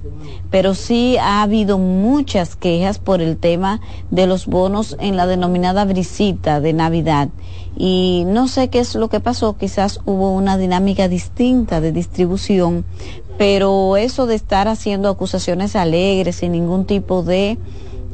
[0.50, 5.86] pero sí ha habido muchas quejas por el tema de los bonos en la denominada
[5.86, 7.30] brisita de Navidad.
[7.78, 12.84] Y no sé qué es lo que pasó, quizás hubo una dinámica distinta de distribución,
[13.38, 17.60] pero eso de estar haciendo acusaciones alegres sin ningún tipo de,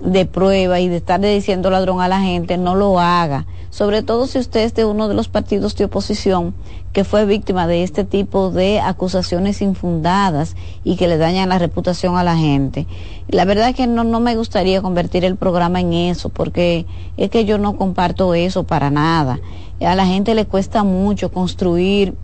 [0.03, 3.45] de prueba y de estar diciendo ladrón a la gente, no lo haga.
[3.69, 6.53] Sobre todo si usted es de uno de los partidos de oposición
[6.93, 12.17] que fue víctima de este tipo de acusaciones infundadas y que le dañan la reputación
[12.17, 12.87] a la gente.
[13.27, 16.85] La verdad es que no, no me gustaría convertir el programa en eso, porque
[17.17, 19.39] es que yo no comparto eso para nada.
[19.81, 22.15] A la gente le cuesta mucho construir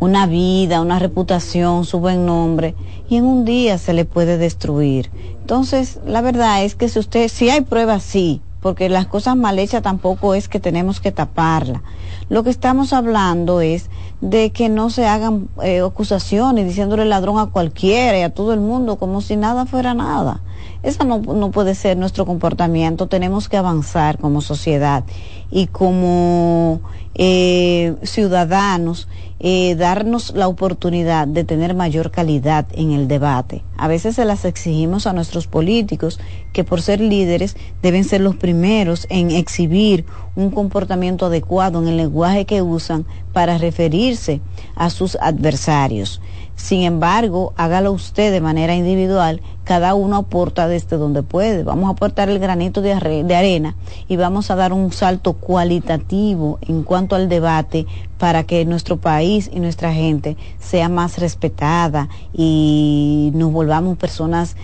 [0.00, 2.74] una vida, una reputación, su buen nombre,
[3.08, 5.10] y en un día se le puede destruir.
[5.40, 9.58] Entonces, la verdad es que si usted, si hay pruebas, sí, porque las cosas mal
[9.58, 11.82] hechas tampoco es que tenemos que taparla.
[12.28, 13.90] Lo que estamos hablando es
[14.20, 18.60] de que no se hagan eh, acusaciones diciéndole ladrón a cualquiera y a todo el
[18.60, 20.42] mundo como si nada fuera nada.
[20.82, 23.06] Eso no, no puede ser nuestro comportamiento.
[23.06, 25.04] Tenemos que avanzar como sociedad
[25.50, 26.80] y como
[27.14, 29.08] eh, ciudadanos
[29.42, 33.62] eh, darnos la oportunidad de tener mayor calidad en el debate.
[33.78, 36.20] A veces se las exigimos a nuestros políticos
[36.52, 40.04] que por ser líderes deben ser los primeros en exhibir
[40.36, 44.42] un comportamiento adecuado en el lenguaje que usan para referirse
[44.74, 46.20] a sus adversarios.
[46.60, 51.64] Sin embargo, hágalo usted de manera individual, cada uno aporta desde donde puede.
[51.64, 53.76] Vamos a aportar el granito de, arena
[54.08, 57.86] y vamos a dar un salto cualitativo en cuanto al debate
[58.18, 64.54] para que nuestro país y nuestra gente sea más respetada y nos volvamos personas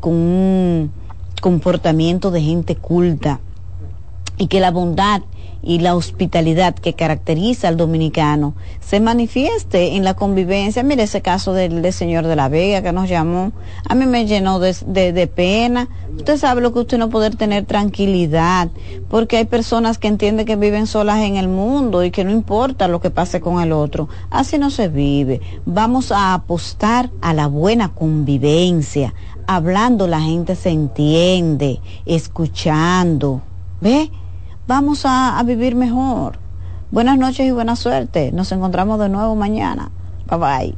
[0.00, 0.90] con un
[1.42, 3.40] comportamiento de gente culta
[4.38, 5.20] y que la bondad
[5.66, 10.84] y la hospitalidad que caracteriza al dominicano se manifieste en la convivencia.
[10.84, 13.50] Mire ese caso del, señor de la Vega que nos llamó.
[13.88, 15.88] A mí me llenó de, de, de, pena.
[16.16, 18.68] Usted sabe lo que usted no poder tener tranquilidad,
[19.08, 22.86] porque hay personas que entienden que viven solas en el mundo y que no importa
[22.86, 24.08] lo que pase con el otro.
[24.30, 25.40] Así no se vive.
[25.64, 29.14] Vamos a apostar a la buena convivencia.
[29.48, 33.42] Hablando la gente se entiende, escuchando.
[33.80, 34.10] ¿Ve?
[34.66, 36.38] Vamos a, vivir mejor.
[36.90, 38.32] Buenas noches y buena suerte.
[38.32, 39.90] Nos encontramos de nuevo mañana.
[40.28, 40.74] Bye bye.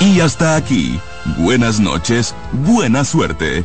[0.00, 1.00] Y hasta aquí.
[1.38, 3.64] Buenas noches, buena suerte.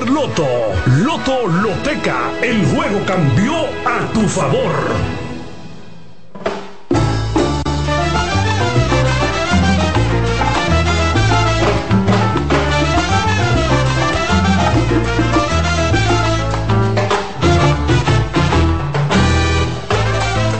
[0.00, 0.46] Loto.
[0.86, 2.30] Loto Loteca.
[2.42, 4.72] El juego cambió a tu favor.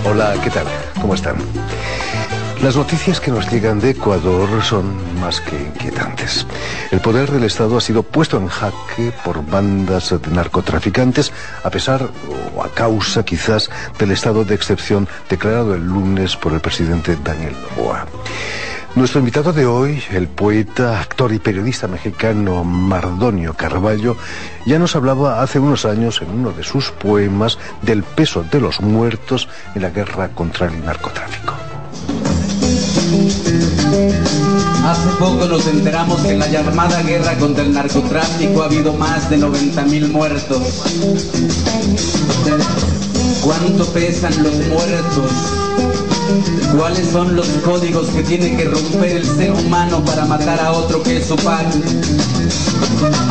[0.05, 0.67] Hola, ¿qué tal?
[1.01, 1.37] ¿Cómo están?
[2.63, 6.02] Las noticias que nos llegan de Ecuador son más que inquietantes.
[6.93, 11.33] El poder del Estado ha sido puesto en jaque por bandas de narcotraficantes,
[11.65, 12.11] a pesar
[12.55, 17.57] o a causa quizás del estado de excepción declarado el lunes por el presidente Daniel
[17.63, 18.07] Noboa.
[18.95, 24.19] Nuestro invitado de hoy, el poeta, actor y periodista mexicano Mardonio Carballo,
[24.67, 28.83] ya nos hablaba hace unos años en uno de sus poemas del peso de los
[28.83, 31.55] muertos en la guerra contra el narcotráfico.
[34.85, 39.31] Hace poco nos enteramos que en la llamada guerra contra el narcotráfico ha habido más
[39.31, 40.63] de 90 mil muertos.
[43.43, 45.33] ¿Cuánto pesan los muertos?
[46.77, 51.03] ¿Cuáles son los códigos que tiene que romper el ser humano para matar a otro
[51.03, 51.67] que es su par?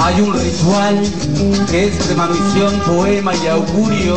[0.03, 1.01] Hay un ritual
[1.69, 4.15] que es premonición, poema y augurio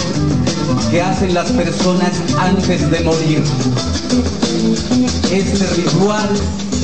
[0.90, 3.42] que hacen las personas antes de morir.
[5.32, 6.28] Este ritual,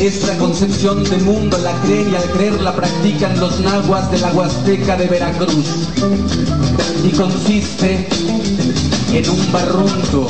[0.01, 4.33] esta concepción de mundo la creen y al creer la practican los nahuas de la
[4.33, 5.67] Huasteca de Veracruz.
[7.05, 8.09] Y consiste
[9.13, 10.27] en un barrunto.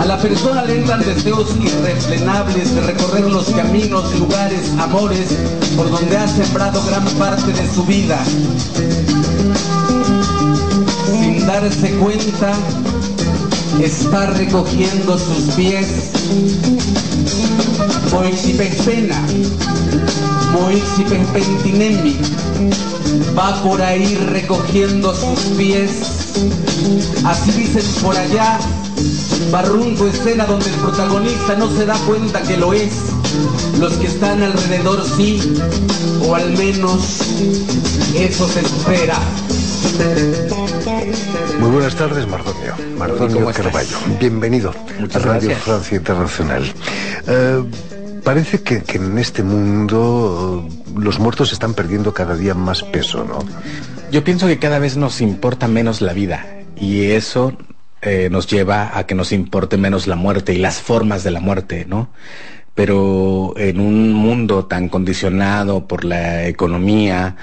[0.00, 5.36] A la persona le entran deseos irrefrenables de recorrer los caminos, lugares, amores
[5.76, 8.18] por donde ha sembrado gran parte de su vida.
[11.12, 12.52] Sin darse cuenta,
[13.82, 15.86] está recogiendo sus pies.
[18.12, 19.20] Moixipespena,
[20.52, 22.16] Moixipespentinemi,
[23.36, 25.90] va por ahí recogiendo sus pies.
[27.24, 28.58] Así dicen por allá,
[29.50, 32.92] barrunco escena donde el protagonista no se da cuenta que lo es.
[33.78, 35.40] Los que están alrededor sí,
[36.26, 37.20] o al menos
[38.14, 39.18] eso se espera.
[41.60, 42.74] Muy buenas tardes, Mardonio.
[42.96, 43.96] Mardonio Carballo.
[44.20, 45.64] Bienvenido Muchas a Radio gracias.
[45.64, 46.72] Francia Internacional.
[47.26, 47.64] Eh,
[48.24, 53.24] parece que, que en este mundo eh, los muertos están perdiendo cada día más peso,
[53.24, 53.38] ¿no?
[54.10, 56.46] Yo pienso que cada vez nos importa menos la vida
[56.76, 57.56] y eso
[58.00, 61.40] eh, nos lleva a que nos importe menos la muerte y las formas de la
[61.40, 62.10] muerte, ¿no?
[62.74, 67.36] Pero en un mundo tan condicionado por la economía,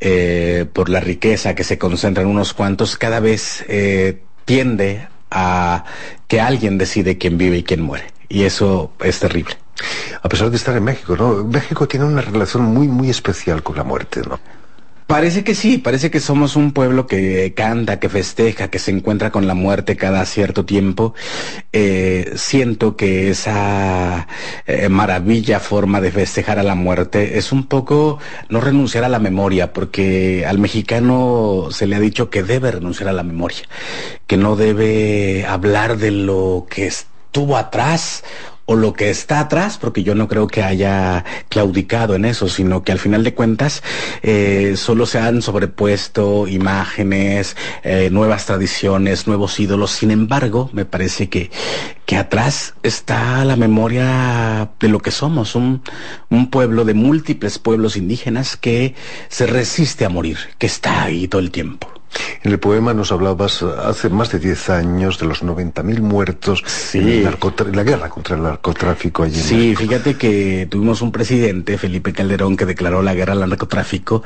[0.00, 5.84] eh, por la riqueza que se concentra en unos cuantos, cada vez eh, tiende a
[6.26, 8.06] que alguien decide quién vive y quién muere.
[8.28, 9.56] Y eso es terrible.
[10.22, 11.44] A pesar de estar en México, ¿no?
[11.44, 14.38] México tiene una relación muy, muy especial con la muerte, ¿no?
[15.10, 19.32] Parece que sí, parece que somos un pueblo que canta, que festeja, que se encuentra
[19.32, 21.14] con la muerte cada cierto tiempo.
[21.72, 24.28] Eh, siento que esa
[24.68, 29.18] eh, maravilla forma de festejar a la muerte es un poco no renunciar a la
[29.18, 33.64] memoria, porque al mexicano se le ha dicho que debe renunciar a la memoria,
[34.28, 38.22] que no debe hablar de lo que estuvo atrás
[38.70, 42.84] o lo que está atrás, porque yo no creo que haya claudicado en eso, sino
[42.84, 43.82] que al final de cuentas
[44.22, 49.90] eh, solo se han sobrepuesto imágenes, eh, nuevas tradiciones, nuevos ídolos.
[49.90, 51.50] Sin embargo, me parece que,
[52.06, 55.82] que atrás está la memoria de lo que somos, un,
[56.28, 58.94] un pueblo de múltiples pueblos indígenas que
[59.28, 61.99] se resiste a morir, que está ahí todo el tiempo.
[62.42, 66.62] En el poema nos hablabas hace más de 10 años de los 90.000 muertos
[66.94, 69.36] en, narcotra- en la guerra contra el narcotráfico allí.
[69.38, 69.80] en Sí, México.
[69.82, 74.22] fíjate que tuvimos un presidente, Felipe Calderón, que declaró la guerra al narcotráfico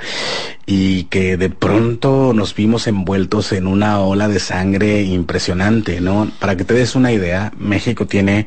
[0.64, 6.30] y que de pronto nos vimos envueltos en una ola de sangre impresionante, ¿no?
[6.38, 8.46] Para que te des una idea, México tiene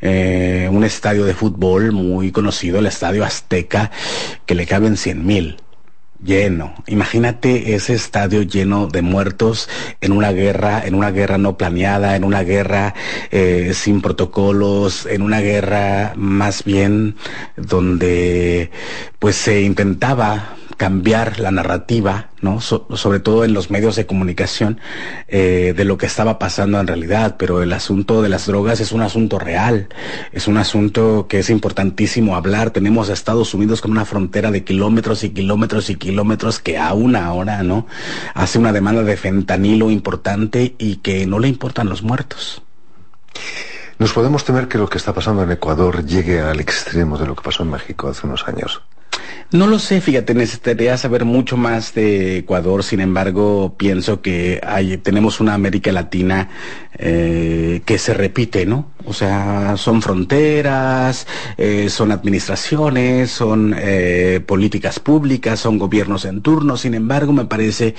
[0.00, 3.90] eh, un estadio de fútbol muy conocido, el Estadio Azteca,
[4.44, 5.56] que le caben 100 mil
[6.22, 6.74] lleno.
[6.86, 9.68] Imagínate ese estadio lleno de muertos
[10.00, 12.94] en una guerra, en una guerra no planeada, en una guerra
[13.30, 17.16] eh, sin protocolos, en una guerra más bien
[17.56, 18.70] donde
[19.18, 22.60] pues se intentaba cambiar la narrativa, ¿no?
[22.60, 24.80] So- sobre todo en los medios de comunicación
[25.28, 28.92] eh, de lo que estaba pasando en realidad, pero el asunto de las drogas es
[28.92, 29.88] un asunto real,
[30.32, 32.70] es un asunto que es importantísimo hablar.
[32.70, 37.16] Tenemos a Estados Unidos con una frontera de kilómetros y kilómetros y kilómetros que aún
[37.16, 37.86] ahora, ¿no?
[38.34, 42.62] Hace una demanda de fentanilo importante y que no le importan los muertos.
[43.98, 47.34] Nos podemos temer que lo que está pasando en Ecuador llegue al extremo de lo
[47.34, 48.82] que pasó en México hace unos años.
[49.52, 54.60] No lo sé, fíjate, necesitaría saber mucho más de Ecuador, sin embargo, pienso que
[55.02, 56.48] tenemos una América Latina
[56.98, 58.90] eh, que se repite, ¿no?
[59.04, 61.26] O sea, son fronteras,
[61.58, 67.94] eh, son administraciones, son eh, políticas públicas, son gobiernos en turno, sin embargo, me parece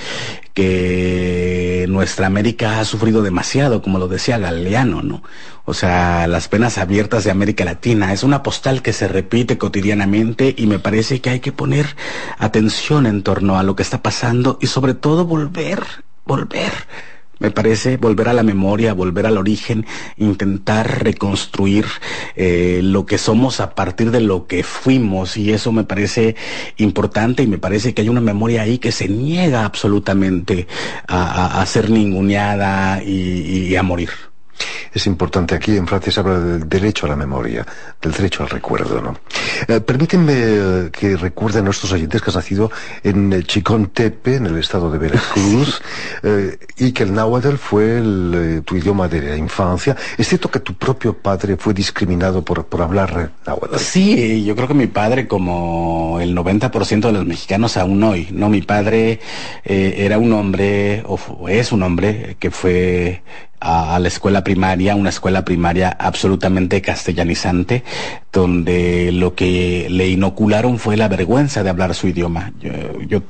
[0.53, 1.46] que
[1.87, 5.23] nuestra América ha sufrido demasiado, como lo decía Galeano, ¿no?
[5.65, 10.53] O sea, las penas abiertas de América Latina es una postal que se repite cotidianamente
[10.57, 11.95] y me parece que hay que poner
[12.37, 15.83] atención en torno a lo que está pasando y sobre todo volver,
[16.25, 16.71] volver.
[17.39, 19.85] Me parece volver a la memoria, volver al origen,
[20.17, 21.85] intentar reconstruir
[22.35, 26.35] eh, lo que somos a partir de lo que fuimos y eso me parece
[26.77, 30.67] importante y me parece que hay una memoria ahí que se niega absolutamente
[31.07, 31.23] a,
[31.57, 34.09] a- a ser ninguneada y- y a morir.
[34.93, 37.65] Es importante aquí en Francia se habla del derecho a la memoria,
[38.01, 39.17] del derecho al recuerdo, ¿no?
[39.67, 42.71] Eh, permítanme eh, que recuerden a nuestros oyentes que has nacido
[43.03, 45.81] en eh, Chicontepe, en el estado de Veracruz,
[46.23, 49.95] eh, y que el náhuatl fue el, tu idioma de la infancia.
[50.17, 53.77] Es cierto que tu propio padre fue discriminado por, por hablar náhuatl.
[53.77, 58.49] Sí, yo creo que mi padre, como el 90% de los mexicanos aún hoy, no,
[58.49, 59.19] mi padre
[59.65, 63.21] eh, era un hombre, o es un hombre que fue
[63.59, 67.83] a, la escuela primaria, una escuela primaria absolutamente castellanizante,
[68.31, 72.53] donde lo que le inocularon fue la vergüenza de hablar su idioma.
[72.59, 72.71] Yo,
[73.07, 73.21] yo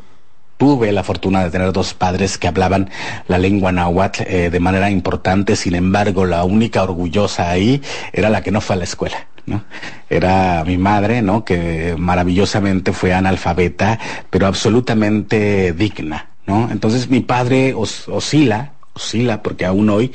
[0.57, 2.89] Tuve la fortuna de tener dos padres que hablaban
[3.27, 7.79] la lengua náhuatl eh, de manera importante, sin embargo, la única orgullosa ahí
[8.11, 9.27] era la que no fue a la escuela.
[9.45, 9.63] ¿no?
[10.09, 11.45] Era mi madre, ¿no?
[11.45, 13.99] Que maravillosamente fue analfabeta,
[14.31, 16.69] pero absolutamente digna, ¿no?
[16.71, 20.11] Entonces mi padre os- oscila, oscila, porque aún hoy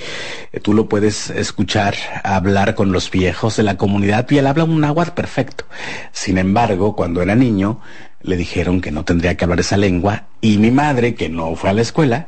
[0.52, 4.64] eh, tú lo puedes escuchar hablar con los viejos de la comunidad y él habla
[4.64, 5.64] un náhuatl perfecto.
[6.12, 7.80] Sin embargo, cuando era niño,
[8.20, 11.70] le dijeron que no tendría que hablar esa lengua y mi madre, que no fue
[11.70, 12.26] a la escuela,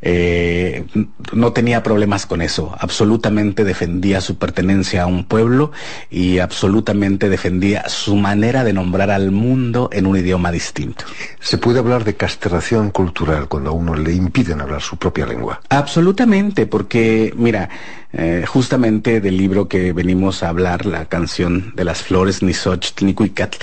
[0.00, 0.84] eh,
[1.32, 2.74] no tenía problemas con eso.
[2.78, 5.72] Absolutamente defendía su pertenencia a un pueblo
[6.08, 11.04] y absolutamente defendía su manera de nombrar al mundo en un idioma distinto.
[11.40, 15.60] Se puede hablar de castración cultural cuando a uno le impiden hablar su propia lengua.
[15.68, 17.68] Absolutamente, porque mira,
[18.12, 23.06] eh, justamente del libro que venimos a hablar, la canción de las flores, ni Xochitl
[23.06, 23.58] ni Cuicatl,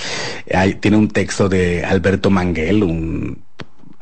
[0.53, 3.37] hay- tiene un texto de Alberto Manguel, un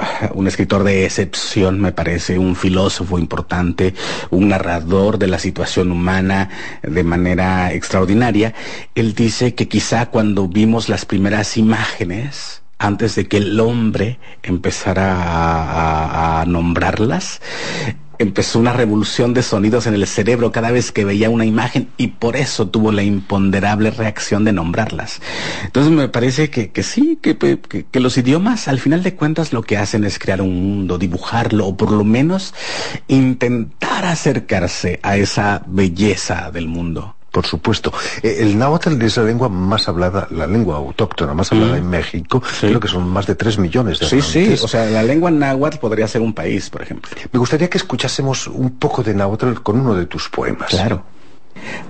[0.33, 3.93] un escritor de excepción, me parece, un filósofo importante,
[4.29, 6.49] un narrador de la situación humana
[6.81, 8.53] de manera extraordinaria.
[8.95, 16.41] Él dice que quizá cuando vimos las primeras imágenes, antes de que el hombre empezara
[16.41, 17.41] a, nombrarlas,
[18.21, 22.07] empezó una revolución de sonidos en el cerebro cada vez que veía una imagen y
[22.07, 25.21] por eso tuvo la imponderable reacción de nombrarlas.
[25.63, 29.53] Entonces me parece que, que sí, que, que, que los idiomas al final de cuentas
[29.53, 32.53] lo que hacen es crear un mundo, dibujarlo o por lo menos
[33.07, 37.15] intentar acercarse a esa belleza del mundo.
[37.31, 37.93] Por supuesto.
[38.23, 41.77] Eh, El náhuatl es la lengua más hablada, la lengua autóctona más hablada Mm.
[41.77, 42.43] en México.
[42.59, 44.63] Creo que son más de tres millones de Sí, sí, hablantes.
[44.63, 47.09] o sea, la lengua náhuatl podría ser un país, por ejemplo.
[47.31, 50.69] Me gustaría que escuchásemos un poco de náhuatl con uno de tus poemas.
[50.69, 51.03] Claro.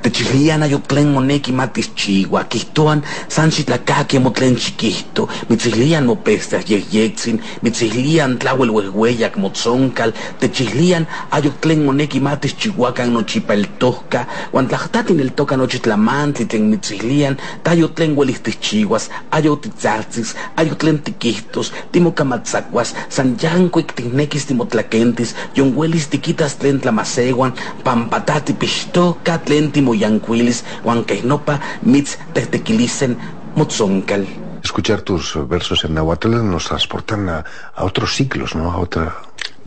[0.01, 8.71] Techilian ayotlen moneki matis chiwa, kihtoan san xitlakaki motlen chiquihto, mitzilian mopestas yehyektzin, mitzilian tlawel
[8.73, 16.45] wehweyak motzonkal, techilian ayotlen moneki matis chihuacan nochipa el tosca, huan tlahtatin el toca nochitlamantli
[16.45, 26.09] tlen mitzilian, tayotlen huelistis chihuas, ayotitzatzis, ayotlen tiquihtos, timocamatzacuas, san yancuic tinekis timotlaquentis, yon huelis
[26.09, 27.53] tiquitas tlen tlamaseguan,
[27.85, 29.60] pampatati pistoca tlen
[31.81, 32.17] mitz
[33.55, 34.25] motzoncal.
[34.63, 37.43] Escuchar tus versos en náhuatl nos transportan a,
[37.75, 38.71] a otros siglos, ¿no?
[38.71, 39.15] A otra...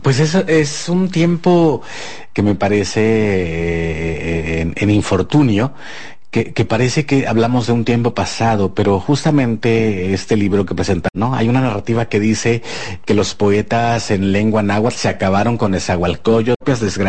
[0.01, 1.81] Pues es, es un tiempo
[2.31, 5.73] que me parece eh, en, en infortunio,
[6.29, 11.07] que, que parece que hablamos de un tiempo pasado, pero justamente este libro que presenta,
[11.15, 11.33] ¿no?
[11.33, 12.61] Hay una narrativa que dice
[13.05, 17.05] que los poetas en lengua náhuatl se acabaron con Esahualcoyo, propias desgracias